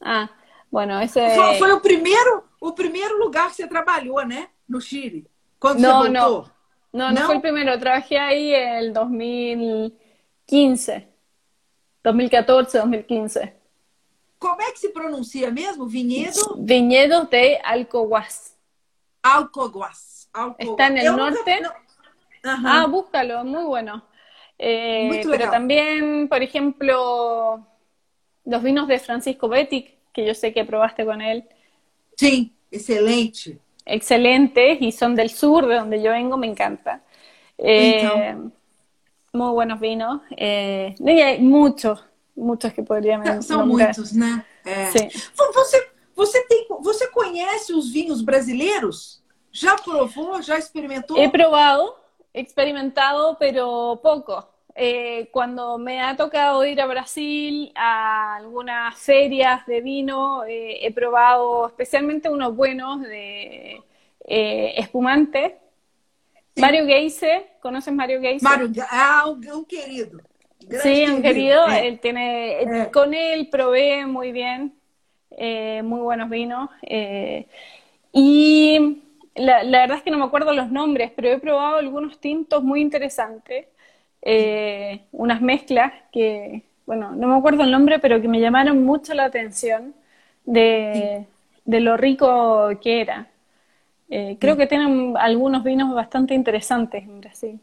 [0.00, 0.30] Ah,
[0.70, 1.34] bueno, ese...
[1.34, 4.48] El primero o primeiro lugar que você trabalhou, né?
[4.68, 5.26] No Chile.
[5.58, 6.42] Quando no, você voltou?
[6.42, 6.58] No.
[6.90, 7.78] No, no, no fue el primero.
[7.78, 11.08] Trabajé ahí el 2015.
[12.02, 13.54] 2014, 2015.
[14.38, 15.86] Como é que se pronuncia mesmo?
[15.86, 16.54] Vinhedo?
[16.56, 18.56] Vinhedos de Alcohuas.
[20.58, 21.60] Está en el norte.
[21.60, 21.70] No...
[22.44, 24.04] Ah, búscalo, muy bueno.
[24.58, 27.66] Eh, pero también, por ejemplo,
[28.44, 31.44] los vinos de Francisco Betic, que yo sé que probaste con él.
[32.16, 33.58] Sí, excelente.
[33.84, 37.02] Excelentes y son del sur, de donde yo vengo, me encanta.
[37.56, 38.36] Eh,
[39.32, 40.22] muy buenos vinos.
[40.36, 42.04] Eh, y hay muchos,
[42.34, 43.42] muchos que podría mencionar.
[43.42, 44.44] São muitos, né?
[44.64, 44.86] É.
[44.86, 45.08] Sim.
[45.54, 49.22] Você, você, tem, você conhece os vinhos brasileiros?
[49.52, 50.40] Já provou?
[50.42, 51.18] Já experimentou?
[51.18, 51.96] He probado,
[52.32, 54.46] experimentado, pero poco.
[54.80, 60.92] Eh, cuando me ha tocado ir a Brasil a algunas ferias de vino, eh, he
[60.92, 63.82] probado especialmente unos buenos de
[64.24, 65.56] eh, espumante.
[66.54, 68.44] Mario Geise, ¿conoces Mario Geise?
[68.44, 70.20] Mario, ah, un, querido.
[70.80, 71.66] sí, un querido.
[71.66, 74.78] Él tiene, Con él probé muy bien,
[75.82, 76.70] muy buenos vinos.
[78.12, 79.02] y
[79.38, 82.62] la, la verdad es que no me acuerdo los nombres, pero he probado algunos tintos
[82.62, 83.66] muy interesantes.
[84.22, 89.14] Eh, unas mezclas que, bueno, no me acuerdo el nombre, pero que me llamaron mucho
[89.14, 89.94] la atención
[90.44, 91.26] de,
[91.64, 93.28] lo rico que era.
[94.10, 97.60] Eh, creo que tienen algunos vinos bastante interesantes en Brasil.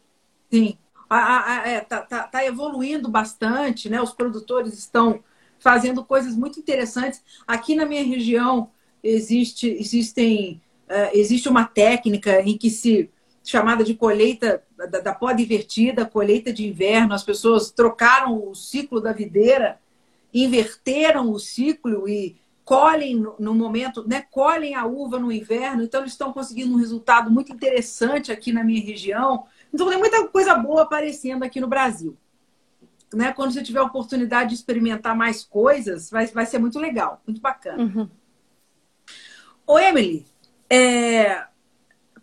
[0.52, 0.78] Sim,
[1.12, 4.02] está evoluindo bastante, né?
[4.02, 5.24] Os produtores estão
[5.60, 7.24] fazendo coisas muito interessantes.
[7.48, 8.70] Aqui na minha região
[9.04, 13.10] existe, existem, uh, existe uma técnica em que se
[13.44, 17.14] chamada de colheita da, da poda invertida, colheita de inverno.
[17.14, 19.80] As pessoas trocaram o ciclo da videira,
[20.34, 25.84] inverteram o ciclo e colhem no momento, né, colhem a uva no inverno.
[25.84, 29.46] Então eles estão conseguindo um resultado muito interessante aqui na minha região.
[29.72, 32.18] Então tem muita coisa boa aparecendo aqui no Brasil.
[33.14, 33.32] Né?
[33.32, 37.40] Quando você tiver a oportunidade de experimentar mais coisas, vai, vai ser muito legal, muito
[37.40, 37.84] bacana.
[37.84, 38.10] Uhum.
[39.68, 40.26] Ô, Emily,
[40.76, 41.48] é,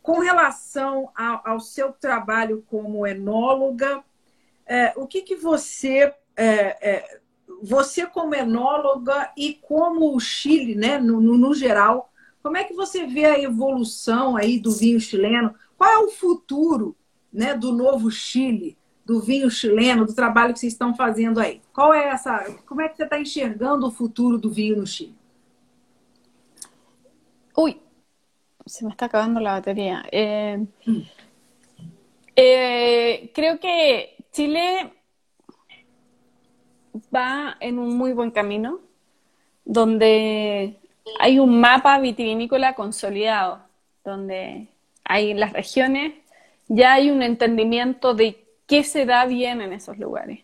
[0.03, 4.05] com relação ao, ao seu trabalho como enóloga,
[4.67, 7.21] é, o que, que você, é, é,
[7.63, 12.75] você como enóloga e como o Chile, né, no, no, no, geral, como é que
[12.75, 15.55] você vê a evolução aí do vinho chileno?
[15.79, 16.95] Qual é o futuro
[17.33, 18.77] né, do novo Chile,
[19.07, 21.63] do vinho chileno, do trabalho que vocês estão fazendo aí?
[21.73, 22.55] Qual é essa?
[22.67, 25.17] Como é que você está enxergando o futuro do vinho no Chile?
[27.57, 27.81] Ui,
[28.73, 30.03] se me está acabando la batería.
[30.11, 30.65] Eh,
[32.35, 34.95] eh, creo que Chile
[37.15, 38.81] va en un muy buen camino,
[39.67, 40.79] donde
[41.21, 43.61] hay un mapa vitivinícola consolidado,
[44.05, 44.69] donde
[45.05, 46.15] hay en las regiones,
[46.67, 50.41] ya hay un entendimiento de qué se da bien en esos lugares.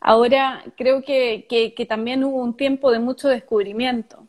[0.00, 4.26] Ahora creo que, que, también hubo un tiempo de mucho descubrimiento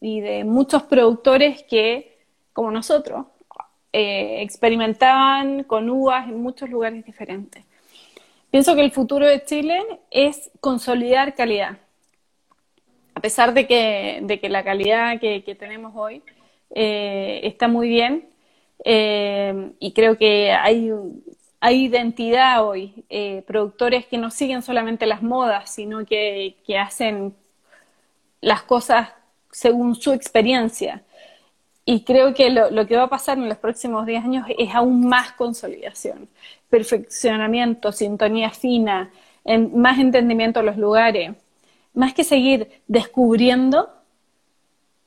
[0.00, 2.13] y de muchos productores que,
[2.54, 3.26] como nosotros,
[3.92, 7.64] eh, experimentaban con uvas en muchos lugares diferentes.
[8.50, 11.78] Pienso que el futuro de Chile es consolidar calidad.
[13.14, 16.22] A pesar de que, de que la calidad que, tenemos hoy
[16.74, 18.28] eh, está muy bien,
[18.84, 20.90] eh, y creo que hay
[21.60, 23.06] hay identidad hoy,
[23.46, 27.34] productores que no siguen solamente las modas, sino que, hacen
[28.42, 29.10] las cosas
[29.50, 31.03] según su experiencia.
[31.86, 35.06] Y creo que lo, que va a pasar en los próximos 10 años es aún
[35.06, 36.28] más consolidación,
[36.70, 39.10] perfeccionamiento, sintonía fina,
[39.74, 41.32] más entendimiento de los lugares.
[41.92, 43.90] Más que seguir descubriendo,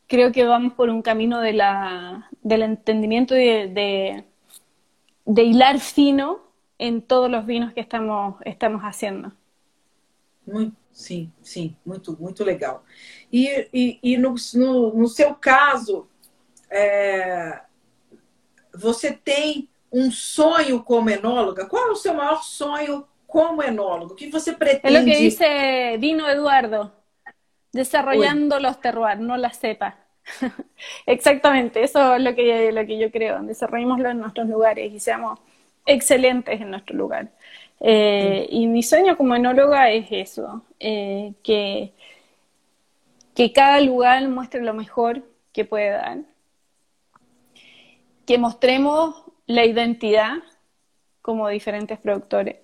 [0.05, 4.23] creo que vamos por un camino de la, del entendimiento y de,
[5.25, 6.39] hilar fino
[6.78, 9.32] en todos os vinhos que estamos, estamos fazendo.
[10.45, 11.30] Muito, sim,
[11.84, 12.84] muito, muito legal.
[13.34, 14.17] E, e, e
[15.41, 16.07] caso,
[16.70, 17.61] é,
[18.74, 21.65] você tem um sonho como enóloga?
[21.65, 24.13] Qual é o seu maior sonho como enólogo?
[24.13, 24.95] O que você pretende?
[24.95, 25.39] É o que diz
[25.99, 26.91] Dino Eduardo,
[27.74, 28.61] desarrollando Uy.
[28.61, 29.97] los terroirs, no la cepa.
[31.05, 35.39] Exactamente, eso es lo que, lo que yo creo, desarrollémoslo en nuestros lugares y seamos
[35.86, 37.30] excelentes en nuestro lugar.
[37.80, 41.93] Eh, y mi sueño como enóloga es eso, eh, que,
[43.36, 46.18] que cada lugar muestre lo mejor que puede dar,
[48.28, 50.36] que mostremos la identidad
[51.23, 52.57] como diferentes productores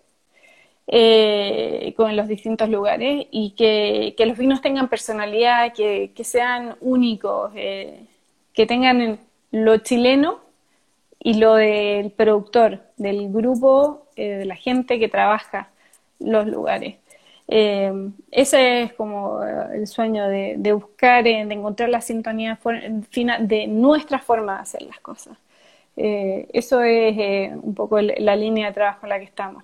[0.86, 7.52] eh, con los distintos lugares y que, los vinos tengan personalidad, que, que sean únicos,
[7.54, 9.20] que tengan
[9.52, 10.40] lo chileno
[11.24, 15.70] y lo del productor, del grupo, eh, de la gente que trabaja
[16.20, 16.98] los lugares.
[17.48, 17.92] Eh,
[18.32, 22.60] ese es como eh, el sueño de, buscar, de encontrar la sintonía
[23.40, 25.38] de nuestra forma de hacer las cosas.
[25.96, 29.64] Eso es un poco la línea de trabajo en la que estamos.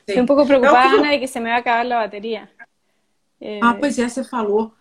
[0.00, 2.50] Estoy un poco preocupada, de que se me va a acabar la batería.
[3.62, 4.72] ah, pues ya se falou.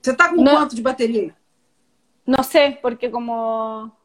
[0.00, 1.36] Você está con cuánto de batería?
[2.26, 3.96] No sé, porque como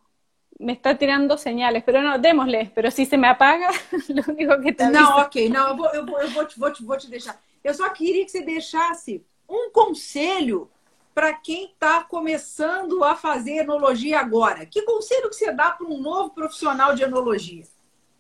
[0.58, 3.70] me está tirando señales, pero no, démosle, pero si se me apaga,
[4.08, 6.72] lo único que te Não, ok, não, eu vou, eu vou, eu vou, te, vou,
[6.72, 7.40] te, vou te deixar.
[7.64, 10.70] Eu só queria que você deixasse um conselho
[11.16, 14.66] para quem está começando a fazer enologia agora.
[14.66, 17.64] Que conselho que você dá para um novo profissional de enologia?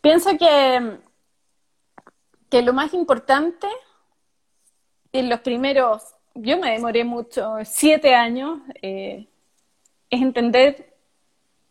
[0.02, 0.98] Pienso que,
[2.50, 3.68] que lo más importante
[5.12, 9.28] en los primeros, yo me demoré mucho, siete años, eh,
[10.10, 10.96] es entender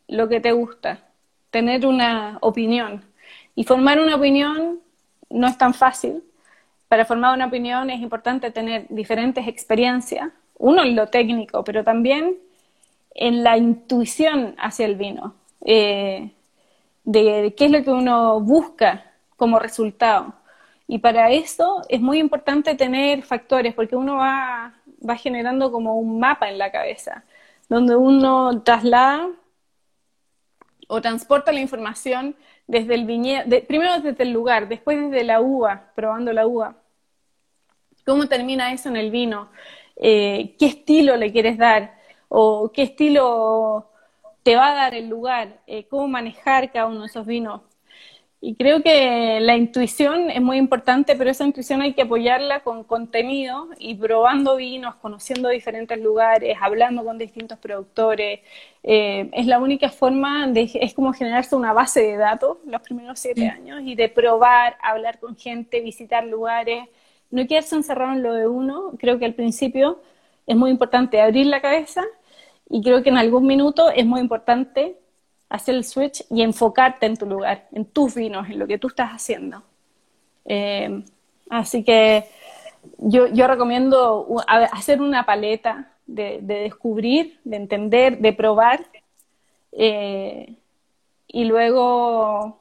[0.06, 1.08] lo que te gusta,
[1.50, 3.02] tener una opinión.
[3.54, 4.82] Y formar una opinión
[5.30, 6.22] no es tan fácil.
[6.86, 10.30] Para formar una opinión es importante tener diferentes experiencias,
[10.64, 12.38] uno en lo técnico, pero también
[13.14, 15.34] en la intuición hacia el vino,
[15.64, 16.30] eh,
[17.04, 20.32] de, qué es lo que uno busca como resultado.
[20.88, 24.74] Y para eso es muy importante tener factores, porque uno va,
[25.06, 27.24] va generando como un mapa en la cabeza
[27.68, 29.28] donde uno traslada
[30.88, 32.36] o transporta la información
[32.66, 36.76] desde el viñedo, primero desde el lugar, después desde la uva, probando la uva.
[38.06, 39.48] ¿Cómo termina eso en el vino?
[39.96, 41.94] Eh, ¿Qué estilo le quieres dar?
[42.28, 43.90] ¿O qué estilo
[44.42, 45.60] te va a dar el lugar?
[45.66, 47.62] Eh, ¿Cómo manejar cada uno de esos vinos?
[48.46, 52.84] Y creo que la intuición es muy importante, pero esa intuición hay que apoyarla con
[52.84, 58.40] contenido y probando vinos, conociendo diferentes lugares, hablando con distintos productores.
[58.82, 63.18] Eh, es la única forma de, es como generarse una base de datos los primeros
[63.18, 66.84] siete años y de probar, hablar con gente, visitar lugares,
[67.34, 68.92] no quedarse encerrado en lo de uno.
[68.98, 70.00] Creo que al principio
[70.46, 72.04] es muy importante abrir la cabeza
[72.70, 74.96] y creo que en algún minuto es muy importante
[75.48, 78.86] hacer el switch y enfocarte en tu lugar, en tus vinos, en lo que tú
[78.86, 79.62] estás haciendo.
[80.44, 81.02] Eh,
[81.50, 82.24] así que
[82.98, 88.80] yo, recomiendo hacer una paleta de, descubrir, de entender, de probar.
[89.72, 90.54] Eh,
[91.26, 92.60] y luego,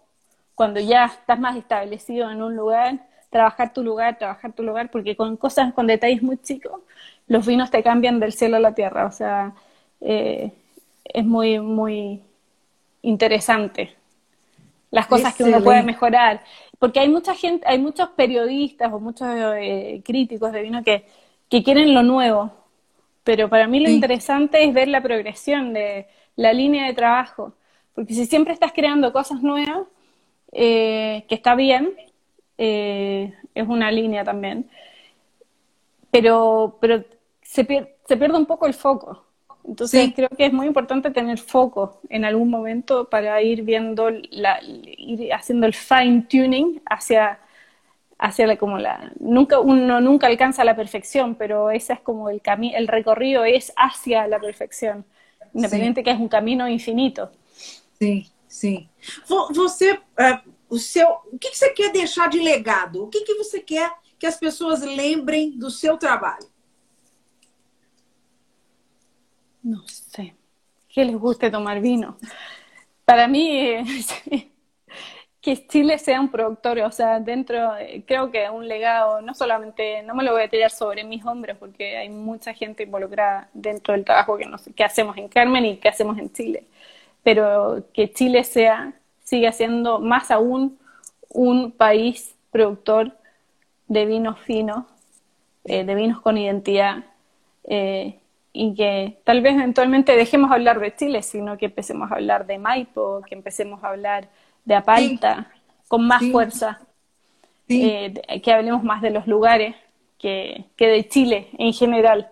[0.55, 5.17] cuando ya estás más establecido en un lugar, trabajar tu lugar, trabajar tu lugar, porque
[5.17, 6.79] con cosas, con detalles muy chicos,
[7.27, 9.05] los vinos te cambian del cielo a la tierra.
[9.05, 9.53] O sea,
[9.99, 10.53] eh,
[11.03, 12.21] es muy, muy,
[13.01, 13.93] interesante.
[14.91, 16.41] Las cosas que uno puede mejorar.
[16.79, 19.27] Porque hay mucha gente, hay muchos periodistas o muchos
[19.57, 21.05] eh, críticos de vino que,
[21.49, 22.51] que quieren lo nuevo.
[23.23, 27.53] Pero para mí lo interesante es ver la progresión de, la línea de trabajo.
[27.95, 29.88] Porque si siempre estás creando cosas nuevas,
[30.51, 31.93] eh, que está bien,
[32.58, 34.70] eh, es una línea también,
[36.12, 37.04] pero, pero
[37.41, 37.66] se,
[38.08, 39.24] se pierde un poco el foco.
[39.66, 44.60] Entonces creo que es muy importante tener foco en algún momento para ir viendo, la,
[44.62, 47.39] ir haciendo el fine tuning hacia,
[48.18, 52.41] hacia la, como la, nunca, uno nunca alcanza la perfección, pero ese es como el
[52.41, 55.06] camino, el recorrido es hacia la perfección,
[55.54, 57.32] independiente que es un camino infinito.
[57.97, 58.89] Sí, sí.
[59.56, 63.03] Você, uh, o seu, o que, que você quer deixar de legado?
[63.03, 66.49] O que, que você quer que as pessoas lembrem do seu trabalho?
[69.63, 70.34] No sé,
[70.89, 72.17] que les guste tomar vino.
[73.05, 73.84] Para mí,
[75.41, 77.74] que Chile sea un productor, o sea, dentro,
[78.07, 81.57] creo que un legado, no solamente, no me lo voy a tirar sobre mis hombros,
[81.59, 85.89] porque hay mucha gente involucrada dentro del trabajo que, que hacemos en Carmen y que
[85.89, 86.65] hacemos en Chile,
[87.21, 88.99] pero que Chile sea,
[89.34, 90.77] siga siendo más aún
[91.29, 93.17] un país productor
[93.88, 94.86] de vinos finos,
[95.63, 97.03] eh, de vinos con identidad,
[97.63, 98.19] eh,
[98.51, 102.59] y que tal vez eventualmente dejemos hablar de Chile, sino que empecemos a hablar de
[102.59, 104.29] Maipo, que empecemos a hablar
[104.65, 105.51] de Apalta
[105.88, 106.81] con más fuerza,
[107.69, 108.13] eh,
[108.43, 109.75] que hablemos más de los lugares
[110.19, 112.29] que, que de Chile en general.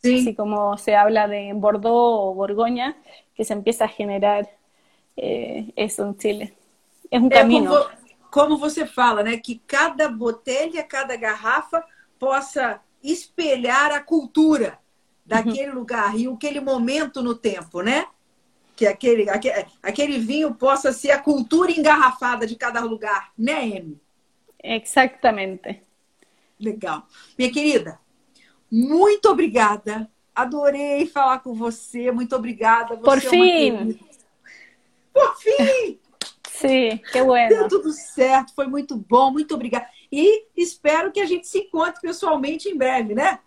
[0.00, 2.94] Así como se habla de Bordeaux o Borgoña,
[3.34, 4.50] que se empieza a generar
[5.16, 6.56] eh, eso en Chile.
[7.10, 7.72] Es un camino.
[8.30, 9.38] Como, você fala, né?
[9.38, 11.84] Que cada botella, cada garrafa
[12.18, 14.78] possa espelhar a cultura
[15.24, 15.76] daquele uhum.
[15.76, 18.06] lugar e aquele momento no tempo, né?
[18.74, 23.98] Que aquele, aquele, aquele vinho possa ser a cultura engarrafada de cada lugar, né, Amy?
[24.62, 25.80] Exatamente.
[26.60, 27.06] Legal.
[27.38, 27.98] Minha querida,
[28.70, 30.10] muito obrigada.
[30.34, 32.12] Adorei falar com você.
[32.12, 32.96] Muito obrigada.
[32.96, 33.98] Você Por é fim.
[35.16, 35.98] Por fim!
[36.50, 37.48] Sim, que bueno.
[37.48, 39.88] Deu tudo certo, foi muito bom, muito obrigada.
[40.12, 43.38] E espero que a gente se encontre pessoalmente em breve, né?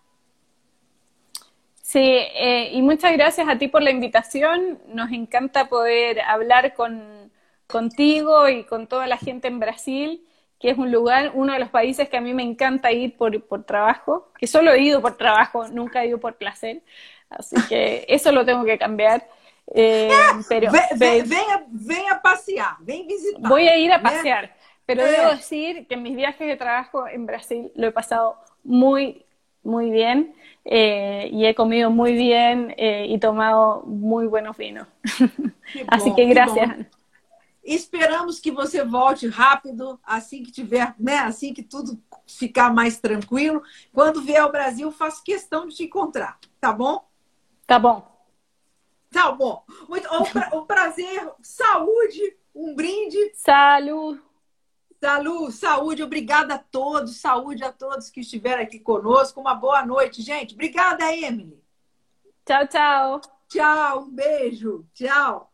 [1.84, 4.80] Sí, eh, y muchas gracias a ti por la invitación.
[4.88, 7.32] Nos encanta poder hablar con,
[7.68, 10.24] contigo y con toda la gente en Brasil,
[10.60, 13.44] que es un lugar, uno de los países que a mí me encanta ir por,
[13.44, 16.82] por trabajo, que solo he ido por trabajo, nunca he ido por placer.
[17.30, 19.28] Así que eso lo tengo que cambiar.
[19.76, 20.10] Eh,
[20.48, 21.30] pero ven,
[21.70, 23.48] ven, a, pasear, ven visitar.
[23.48, 27.28] Voy a ir a pasear, pero debo decir que en mis viajes de trabajo en
[27.28, 29.28] Brasil lo he pasado muy,
[29.62, 30.34] muy bien.
[30.66, 34.88] Eh, y he comido muy bien eh, y tomado muy buenos vinos.
[35.88, 36.88] Así que gracias.
[37.64, 41.18] Esperamos que você volte rápido, assim que tiver, né?
[41.20, 43.62] Assim que tudo ficar mais tranquilo.
[43.94, 47.08] Quando vier ao Brasil, faço questão de te encontrar, tá bom?
[47.68, 48.09] Tá bom.
[49.12, 49.64] Tá bom.
[49.88, 50.08] Muito,
[50.54, 53.32] um prazer, saúde, um brinde.
[53.36, 54.22] Saúde.
[55.02, 59.40] Saúde, saúde, obrigada a todos, saúde a todos que estiveram aqui conosco.
[59.40, 60.54] Uma boa noite, gente.
[60.54, 61.58] Obrigada, Emily.
[62.46, 63.22] Tchau, tchau.
[63.48, 64.86] Tchau, um beijo.
[64.94, 65.50] Tchau.